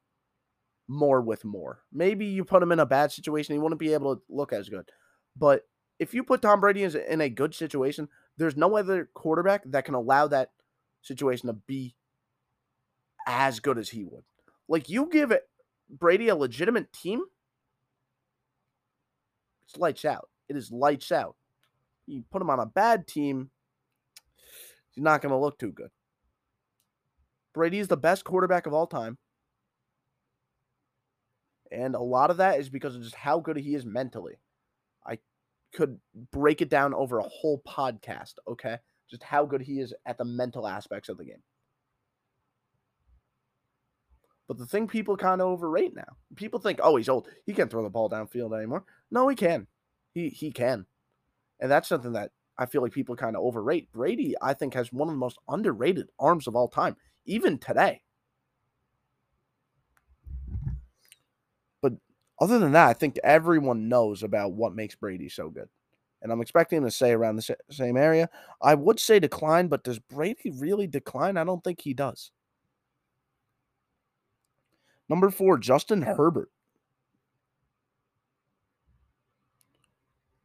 [0.90, 1.84] more with more.
[1.94, 4.68] Maybe you put him in a bad situation, he wouldn't be able to look as
[4.68, 4.90] good.
[5.38, 5.68] But
[6.00, 9.94] if you put Tom Brady in a good situation, there's no other quarterback that can
[9.94, 10.52] allow that
[11.02, 11.96] situation to be
[13.28, 14.24] as good as he would.
[14.68, 15.48] Like you give it
[15.90, 17.22] Brady a legitimate team,
[19.64, 20.30] it's lights out.
[20.48, 21.36] It is lights out.
[22.08, 23.52] You put him on a bad team,
[24.92, 25.92] he's not going to look too good.
[27.54, 29.18] Brady is the best quarterback of all time.
[31.72, 34.36] And a lot of that is because of just how good he is mentally.
[35.06, 35.20] I
[35.74, 36.00] could
[36.32, 38.78] break it down over a whole podcast, okay?
[39.10, 41.44] Just how good he is at the mental aspects of the game.
[44.48, 47.28] But the thing people kind of overrate now, people think, oh, he's old.
[47.46, 48.84] He can't throw the ball downfield anymore.
[49.12, 49.68] No, he can.
[50.12, 50.88] He he can.
[51.60, 53.92] And that's something that I feel like people kind of overrate.
[53.92, 56.96] Brady, I think, has one of the most underrated arms of all time,
[57.26, 58.02] even today.
[61.82, 61.94] But
[62.40, 65.70] other than that, I think everyone knows about what makes Brady so good.
[66.22, 68.30] And I'm expecting him to say around the same area.
[68.62, 71.38] I would say decline, but does Brady really decline?
[71.38, 72.32] I don't think he does.
[75.08, 76.52] Number four, Justin Herbert.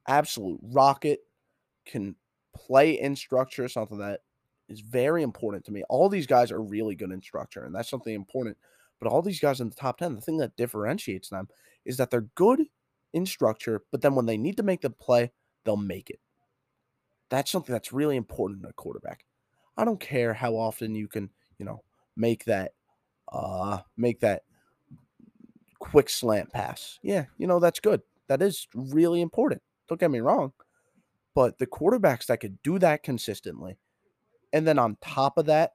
[0.06, 1.20] Absolute rocket.
[1.86, 2.14] Can
[2.54, 4.20] play in structure, something that
[4.68, 5.82] is very important to me.
[5.90, 8.56] All these guys are really good in structure, and that's something important.
[9.00, 11.48] But all these guys in the top 10, the thing that differentiates them
[11.84, 12.62] is that they're good
[13.12, 15.32] in structure, but then when they need to make the play,
[15.64, 16.20] they'll make it.
[17.30, 19.24] That's something that's really important in a quarterback.
[19.76, 21.82] I don't care how often you can, you know,
[22.16, 22.72] make that
[23.32, 24.42] uh make that
[25.78, 26.98] quick slant pass.
[27.02, 28.02] Yeah, you know, that's good.
[28.28, 29.62] That is really important.
[29.88, 30.52] Don't get me wrong.
[31.34, 33.78] But the quarterbacks that could do that consistently,
[34.52, 35.72] and then on top of that,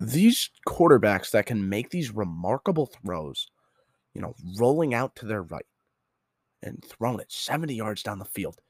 [0.00, 3.48] these quarterbacks that can make these remarkable throws,
[4.14, 5.66] you know, rolling out to their right
[6.62, 8.60] and throwing it 70 yards down the field.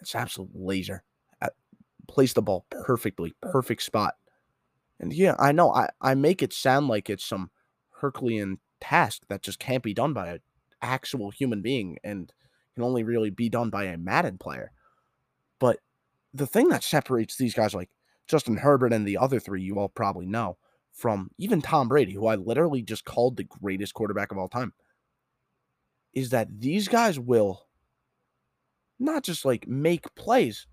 [0.00, 1.02] It's absolute laser.
[2.08, 4.14] Place the ball perfectly, perfect spot.
[4.98, 7.50] And yeah, I know I, I make it sound like it's some
[7.90, 10.40] Herculean task that just can't be done by an
[10.80, 12.32] actual human being and
[12.74, 14.72] can only really be done by a Madden player.
[15.58, 15.80] But
[16.32, 17.90] the thing that separates these guys like
[18.26, 20.56] Justin Herbert and the other three you all probably know
[20.98, 24.72] from even Tom Brady, who I literally just called the greatest quarterback of all time,
[26.12, 27.66] is that these guys will
[28.98, 30.66] not just like make plays,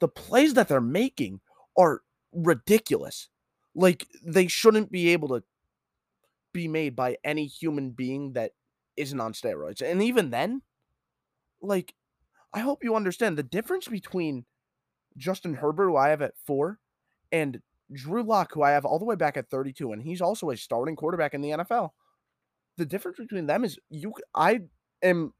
[0.00, 1.40] the plays that they're making
[1.76, 2.00] are
[2.32, 3.28] ridiculous.
[3.74, 5.44] Like they shouldn't be able to
[6.54, 8.52] be made by any human being that
[8.96, 9.82] isn't on steroids.
[9.82, 10.62] And even then,
[11.60, 11.92] like,
[12.54, 14.46] I hope you understand the difference between
[15.18, 16.78] Justin Herbert, who I have at four,
[17.30, 17.60] and
[17.92, 20.56] Drew Lock, who I have all the way back at 32, and he's also a
[20.56, 21.90] starting quarterback in the NFL.
[22.76, 24.60] The difference between them is you I
[25.02, 25.32] am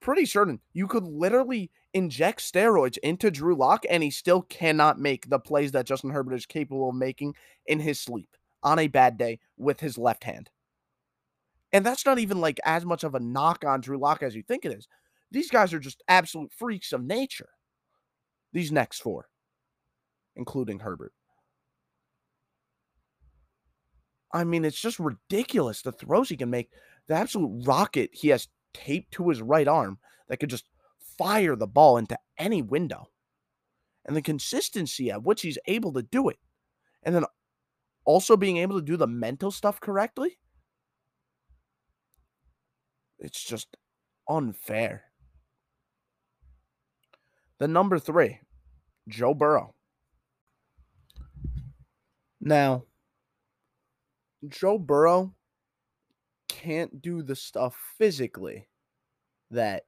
[0.00, 5.28] pretty certain you could literally inject steroids into Drew Lock and he still cannot make
[5.28, 7.34] the plays that Justin Herbert is capable of making
[7.66, 8.28] in his sleep
[8.62, 10.50] on a bad day with his left hand.
[11.72, 14.42] And that's not even like as much of a knock on Drew Lock as you
[14.42, 14.86] think it is.
[15.30, 17.48] These guys are just absolute freaks of nature.
[18.52, 19.28] These next four,
[20.36, 21.12] including Herbert.
[24.32, 26.70] I mean, it's just ridiculous the throws he can make.
[27.06, 30.64] The absolute rocket he has taped to his right arm that could just
[31.18, 33.08] fire the ball into any window.
[34.04, 36.38] And the consistency at which he's able to do it.
[37.02, 37.24] And then
[38.04, 40.38] also being able to do the mental stuff correctly.
[43.18, 43.76] It's just
[44.28, 45.04] unfair.
[47.58, 48.40] The number three,
[49.08, 49.74] Joe Burrow.
[52.40, 52.86] Now,
[54.48, 55.34] Joe Burrow
[56.48, 58.68] can't do the stuff physically
[59.50, 59.84] that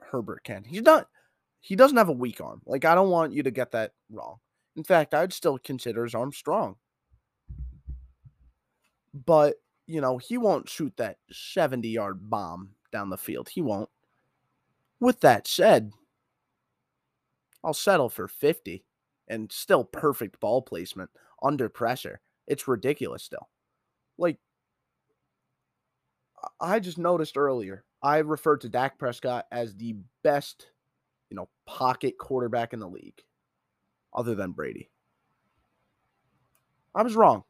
[0.00, 0.64] Herbert can.
[0.64, 1.08] He's not
[1.60, 2.62] he doesn't have a weak arm.
[2.64, 4.36] Like I don't want you to get that wrong.
[4.76, 6.76] In fact, I'd still consider his arm strong.
[9.12, 13.48] But, you know, he won't shoot that 70-yard bomb down the field.
[13.48, 13.88] He won't.
[15.00, 15.92] With that said,
[17.64, 18.84] I'll settle for 50
[19.26, 21.10] and still perfect ball placement
[21.42, 22.20] under pressure.
[22.46, 23.48] It's ridiculous still.
[24.18, 24.38] Like
[26.60, 30.66] I just noticed earlier, I referred to Dak Prescott as the best,
[31.30, 33.22] you know, pocket quarterback in the league,
[34.14, 34.90] other than Brady.
[36.94, 37.44] I was wrong.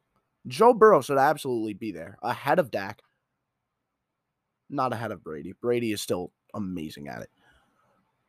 [0.46, 3.02] Joe Burrow should absolutely be there, ahead of Dak,
[4.70, 5.54] not ahead of Brady.
[5.60, 7.30] Brady is still amazing at it.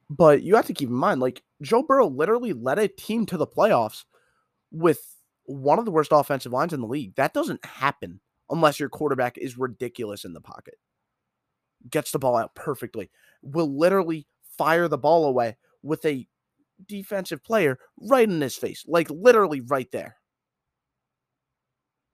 [0.09, 3.37] But you have to keep in mind, like, Joe Burrow literally led a team to
[3.37, 4.05] the playoffs
[4.71, 7.15] with one of the worst offensive lines in the league.
[7.15, 8.19] That doesn't happen
[8.49, 10.75] unless your quarterback is ridiculous in the pocket.
[11.89, 13.09] Gets the ball out perfectly,
[13.41, 14.27] will literally
[14.57, 16.27] fire the ball away with a
[16.85, 20.17] defensive player right in his face, like literally right there.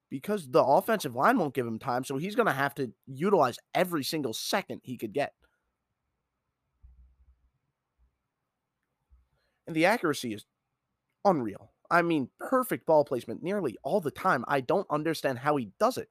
[0.09, 3.57] Because the offensive line won't give him time, so he's going to have to utilize
[3.73, 5.33] every single second he could get.
[9.65, 10.45] And the accuracy is
[11.25, 11.71] unreal.
[11.89, 14.43] I mean, perfect ball placement nearly all the time.
[14.47, 16.09] I don't understand how he does it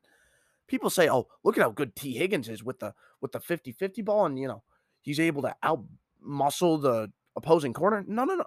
[0.73, 4.03] people say, "Oh, look at how good Tee Higgins is with the with the 50-50
[4.03, 4.65] ball and, you know,
[5.03, 5.85] he's able to out
[6.21, 8.47] muscle the opposing corner." No, no, no.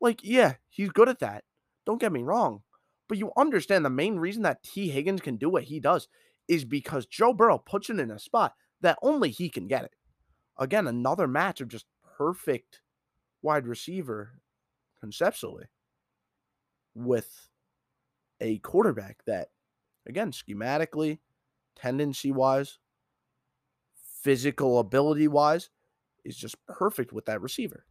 [0.00, 1.44] Like, yeah, he's good at that.
[1.84, 2.62] Don't get me wrong.
[3.08, 6.08] But you understand the main reason that Tee Higgins can do what he does
[6.48, 9.92] is because Joe Burrow puts it in a spot that only he can get it.
[10.58, 12.80] Again, another match of just perfect
[13.42, 14.40] wide receiver
[15.00, 15.66] conceptually
[16.94, 17.48] with
[18.40, 19.48] a quarterback that,
[20.06, 21.18] again, schematically,
[21.76, 22.78] tendency wise,
[24.22, 25.70] physical ability wise,
[26.24, 27.84] is just perfect with that receiver.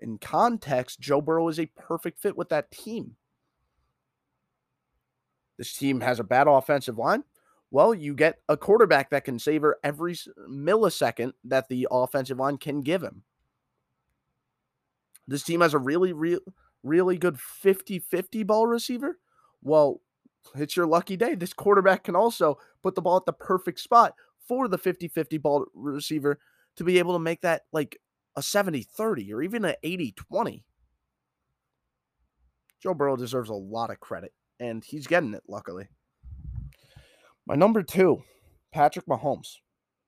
[0.00, 3.16] In context, Joe Burrow is a perfect fit with that team.
[5.56, 7.24] This team has a bad offensive line.
[7.70, 10.14] Well, you get a quarterback that can savor every
[10.48, 13.24] millisecond that the offensive line can give him.
[15.26, 16.40] This team has a really, really,
[16.82, 19.18] really good 50 50 ball receiver.
[19.60, 20.00] Well,
[20.54, 21.34] it's your lucky day.
[21.34, 24.14] This quarterback can also put the ball at the perfect spot
[24.46, 26.38] for the 50 50 ball receiver
[26.76, 27.98] to be able to make that like
[28.36, 30.64] a 70 30 or even an 80 20.
[32.80, 35.88] Joe Burrow deserves a lot of credit, and he's getting it, luckily.
[37.44, 38.22] My number two,
[38.72, 39.56] Patrick Mahomes.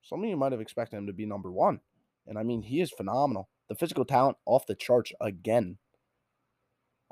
[0.03, 1.81] Some of you might have expected him to be number one.
[2.27, 3.49] And I mean, he is phenomenal.
[3.69, 5.79] The physical talent off the charts again.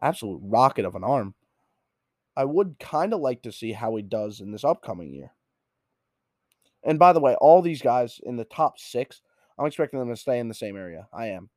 [0.00, 1.34] Absolute rocket of an arm.
[2.38, 5.32] I would kind of like to see how he does in this upcoming year.
[6.84, 9.22] And by the way, all these guys in the top six,
[9.58, 11.08] I'm expecting them to stay in the same area.
[11.12, 11.50] I am.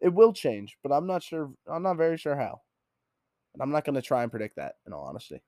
[0.00, 1.50] It will change, but I'm not sure.
[1.70, 2.62] I'm not very sure how.
[3.52, 5.42] And I'm not going to try and predict that, in all honesty.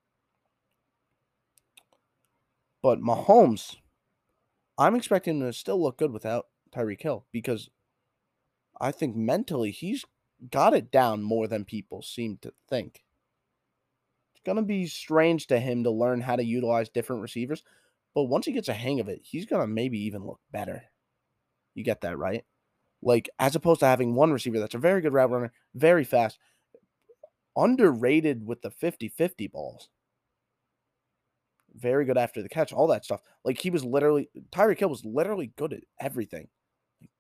[2.83, 3.77] But Mahomes,
[4.77, 7.71] I'm expecting him to still look good without Tyreek Hill because
[8.79, 10.05] I think mentally he's
[10.51, 13.05] got it down more than people seem to think.
[14.45, 17.63] Going to be strange to him to learn how to utilize different receivers,
[18.15, 20.85] but once he gets a hang of it, he's going to maybe even look better.
[21.75, 22.45] You get that, right?
[23.03, 26.39] Like, as opposed to having one receiver that's a very good route runner, very fast,
[27.57, 29.89] underrated with the 50 50 balls
[31.75, 33.23] very good after the catch, all that stuff.
[33.45, 36.49] Like he was literally Tyreek Hill was literally good at everything.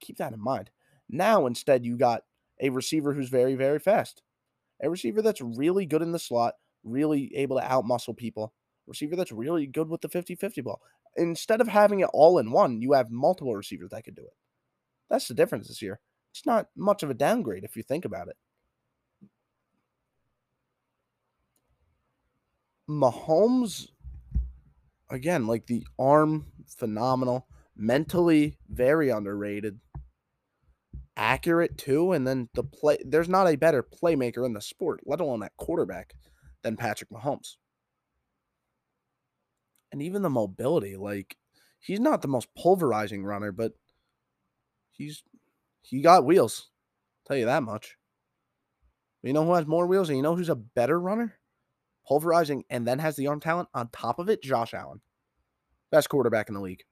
[0.00, 0.70] Keep that in mind.
[1.08, 2.22] Now instead you got
[2.60, 4.22] a receiver who's very very fast.
[4.82, 6.54] A receiver that's really good in the slot,
[6.84, 8.52] really able to outmuscle people.
[8.86, 10.80] Receiver that's really good with the 50-50 ball.
[11.16, 14.34] Instead of having it all in one, you have multiple receivers that could do it.
[15.08, 16.00] That's the difference this year.
[16.32, 18.36] It's not much of a downgrade if you think about it.
[22.88, 23.88] Mahomes
[25.10, 27.46] again, like the arm, phenomenal.
[27.76, 29.80] Mentally, very underrated.
[31.16, 32.98] Accurate too, and then the play.
[33.04, 36.14] There's not a better playmaker in the sport, let alone at quarterback,
[36.62, 37.56] than Patrick Mahomes.
[39.92, 41.36] And even the mobility, like
[41.80, 43.72] he's not the most pulverizing runner, but
[44.92, 45.22] he's
[45.82, 46.68] he got wheels.
[46.68, 47.96] I'll tell you that much.
[49.22, 51.40] You know who has more wheels, and you know who's a better runner?
[52.10, 55.00] pulverizing, and then has the arm talent on top of it, Josh Allen.
[55.92, 56.82] Best quarterback in the league.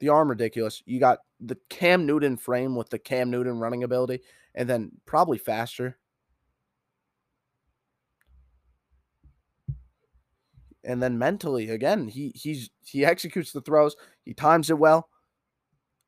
[0.00, 0.82] The arm ridiculous.
[0.86, 4.20] You got the Cam Newton frame with the Cam Newton running ability,
[4.54, 5.98] and then probably faster.
[10.84, 15.08] And then mentally, again, he he's he executes the throws, he times it well.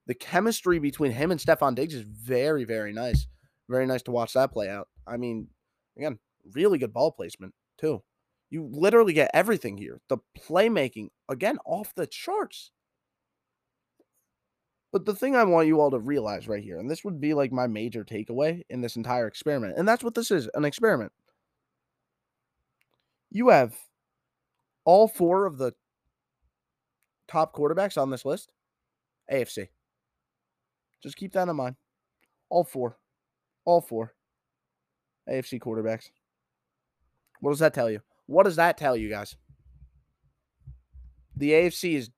[0.06, 3.26] The chemistry between him and Stefon Diggs is very, very nice.
[3.68, 4.88] Very nice to watch that play out.
[5.06, 5.48] I mean,
[5.96, 6.18] again,
[6.54, 8.02] really good ball placement too.
[8.50, 10.00] You literally get everything here.
[10.08, 12.70] The playmaking, again, off the charts.
[14.92, 17.32] But the thing I want you all to realize right here, and this would be
[17.32, 21.12] like my major takeaway in this entire experiment, and that's what this is an experiment.
[23.30, 23.74] You have
[24.84, 25.72] all four of the
[27.28, 28.52] top quarterbacks on this list
[29.30, 29.68] AFC.
[31.02, 31.76] Just keep that in mind.
[32.48, 32.98] All four.
[33.64, 34.14] All four.
[35.28, 36.10] AFC quarterbacks.
[37.40, 38.00] What does that tell you?
[38.26, 39.36] What does that tell you guys?
[41.36, 42.10] The AFC is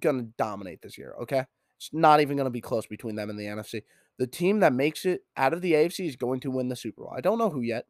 [0.00, 1.44] going to dominate this year, okay?
[1.76, 3.82] It's not even going to be close between them and the NFC.
[4.18, 7.02] The team that makes it out of the AFC is going to win the Super
[7.02, 7.14] Bowl.
[7.16, 7.86] I don't know who yet.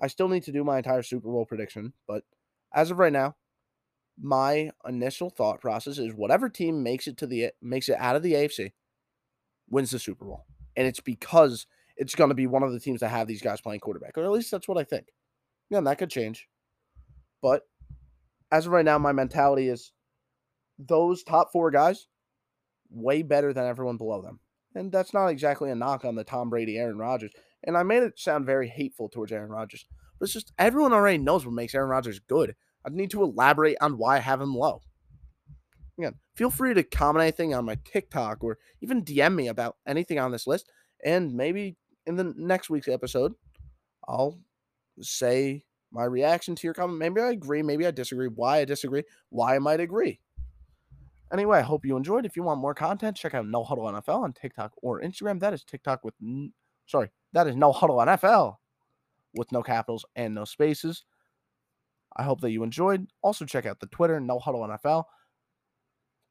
[0.00, 2.24] I still need to do my entire Super Bowl prediction, but
[2.72, 3.36] as of right now,
[4.20, 8.22] my initial thought process is whatever team makes it to the makes it out of
[8.22, 8.72] the AFC
[9.68, 10.44] wins the Super Bowl.
[10.76, 11.66] And it's because
[11.96, 14.24] it's going to be one of the teams that have these guys playing quarterback, or
[14.24, 15.06] at least that's what I think.
[15.70, 16.48] Yeah, and that could change.
[17.42, 17.62] But
[18.50, 19.92] as of right now, my mentality is
[20.78, 22.08] those top four guys
[22.90, 24.40] way better than everyone below them.
[24.74, 27.32] And that's not exactly a knock on the Tom Brady, Aaron Rodgers.
[27.64, 29.84] And I made it sound very hateful towards Aaron Rodgers.
[30.18, 32.54] But it's just everyone already knows what makes Aaron Rodgers good.
[32.84, 34.82] I need to elaborate on why I have him low.
[35.98, 40.18] Again, feel free to comment anything on my TikTok or even DM me about anything
[40.18, 40.70] on this list.
[41.04, 41.76] And maybe
[42.06, 43.34] in the next week's episode,
[44.08, 44.38] I'll
[45.00, 46.98] say my reaction to your comment.
[46.98, 48.28] Maybe I agree, maybe I disagree.
[48.28, 50.20] Why I disagree, why I might agree.
[51.32, 52.26] Anyway, I hope you enjoyed.
[52.26, 55.38] If you want more content, check out No Huddle NFL on TikTok or Instagram.
[55.40, 56.14] That is TikTok with,
[56.86, 58.56] sorry, that is No Huddle NFL
[59.34, 61.04] with no capitals and no spaces.
[62.16, 63.06] I hope that you enjoyed.
[63.22, 65.04] Also, check out the Twitter, No Huddle NFL,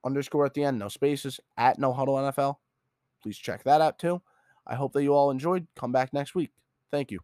[0.06, 2.56] underscore at the end, no spaces, at No Huddle NFL.
[3.22, 4.22] Please check that out too.
[4.68, 5.68] I hope that you all enjoyed.
[5.76, 6.52] Come back next week.
[6.92, 7.20] Thank you.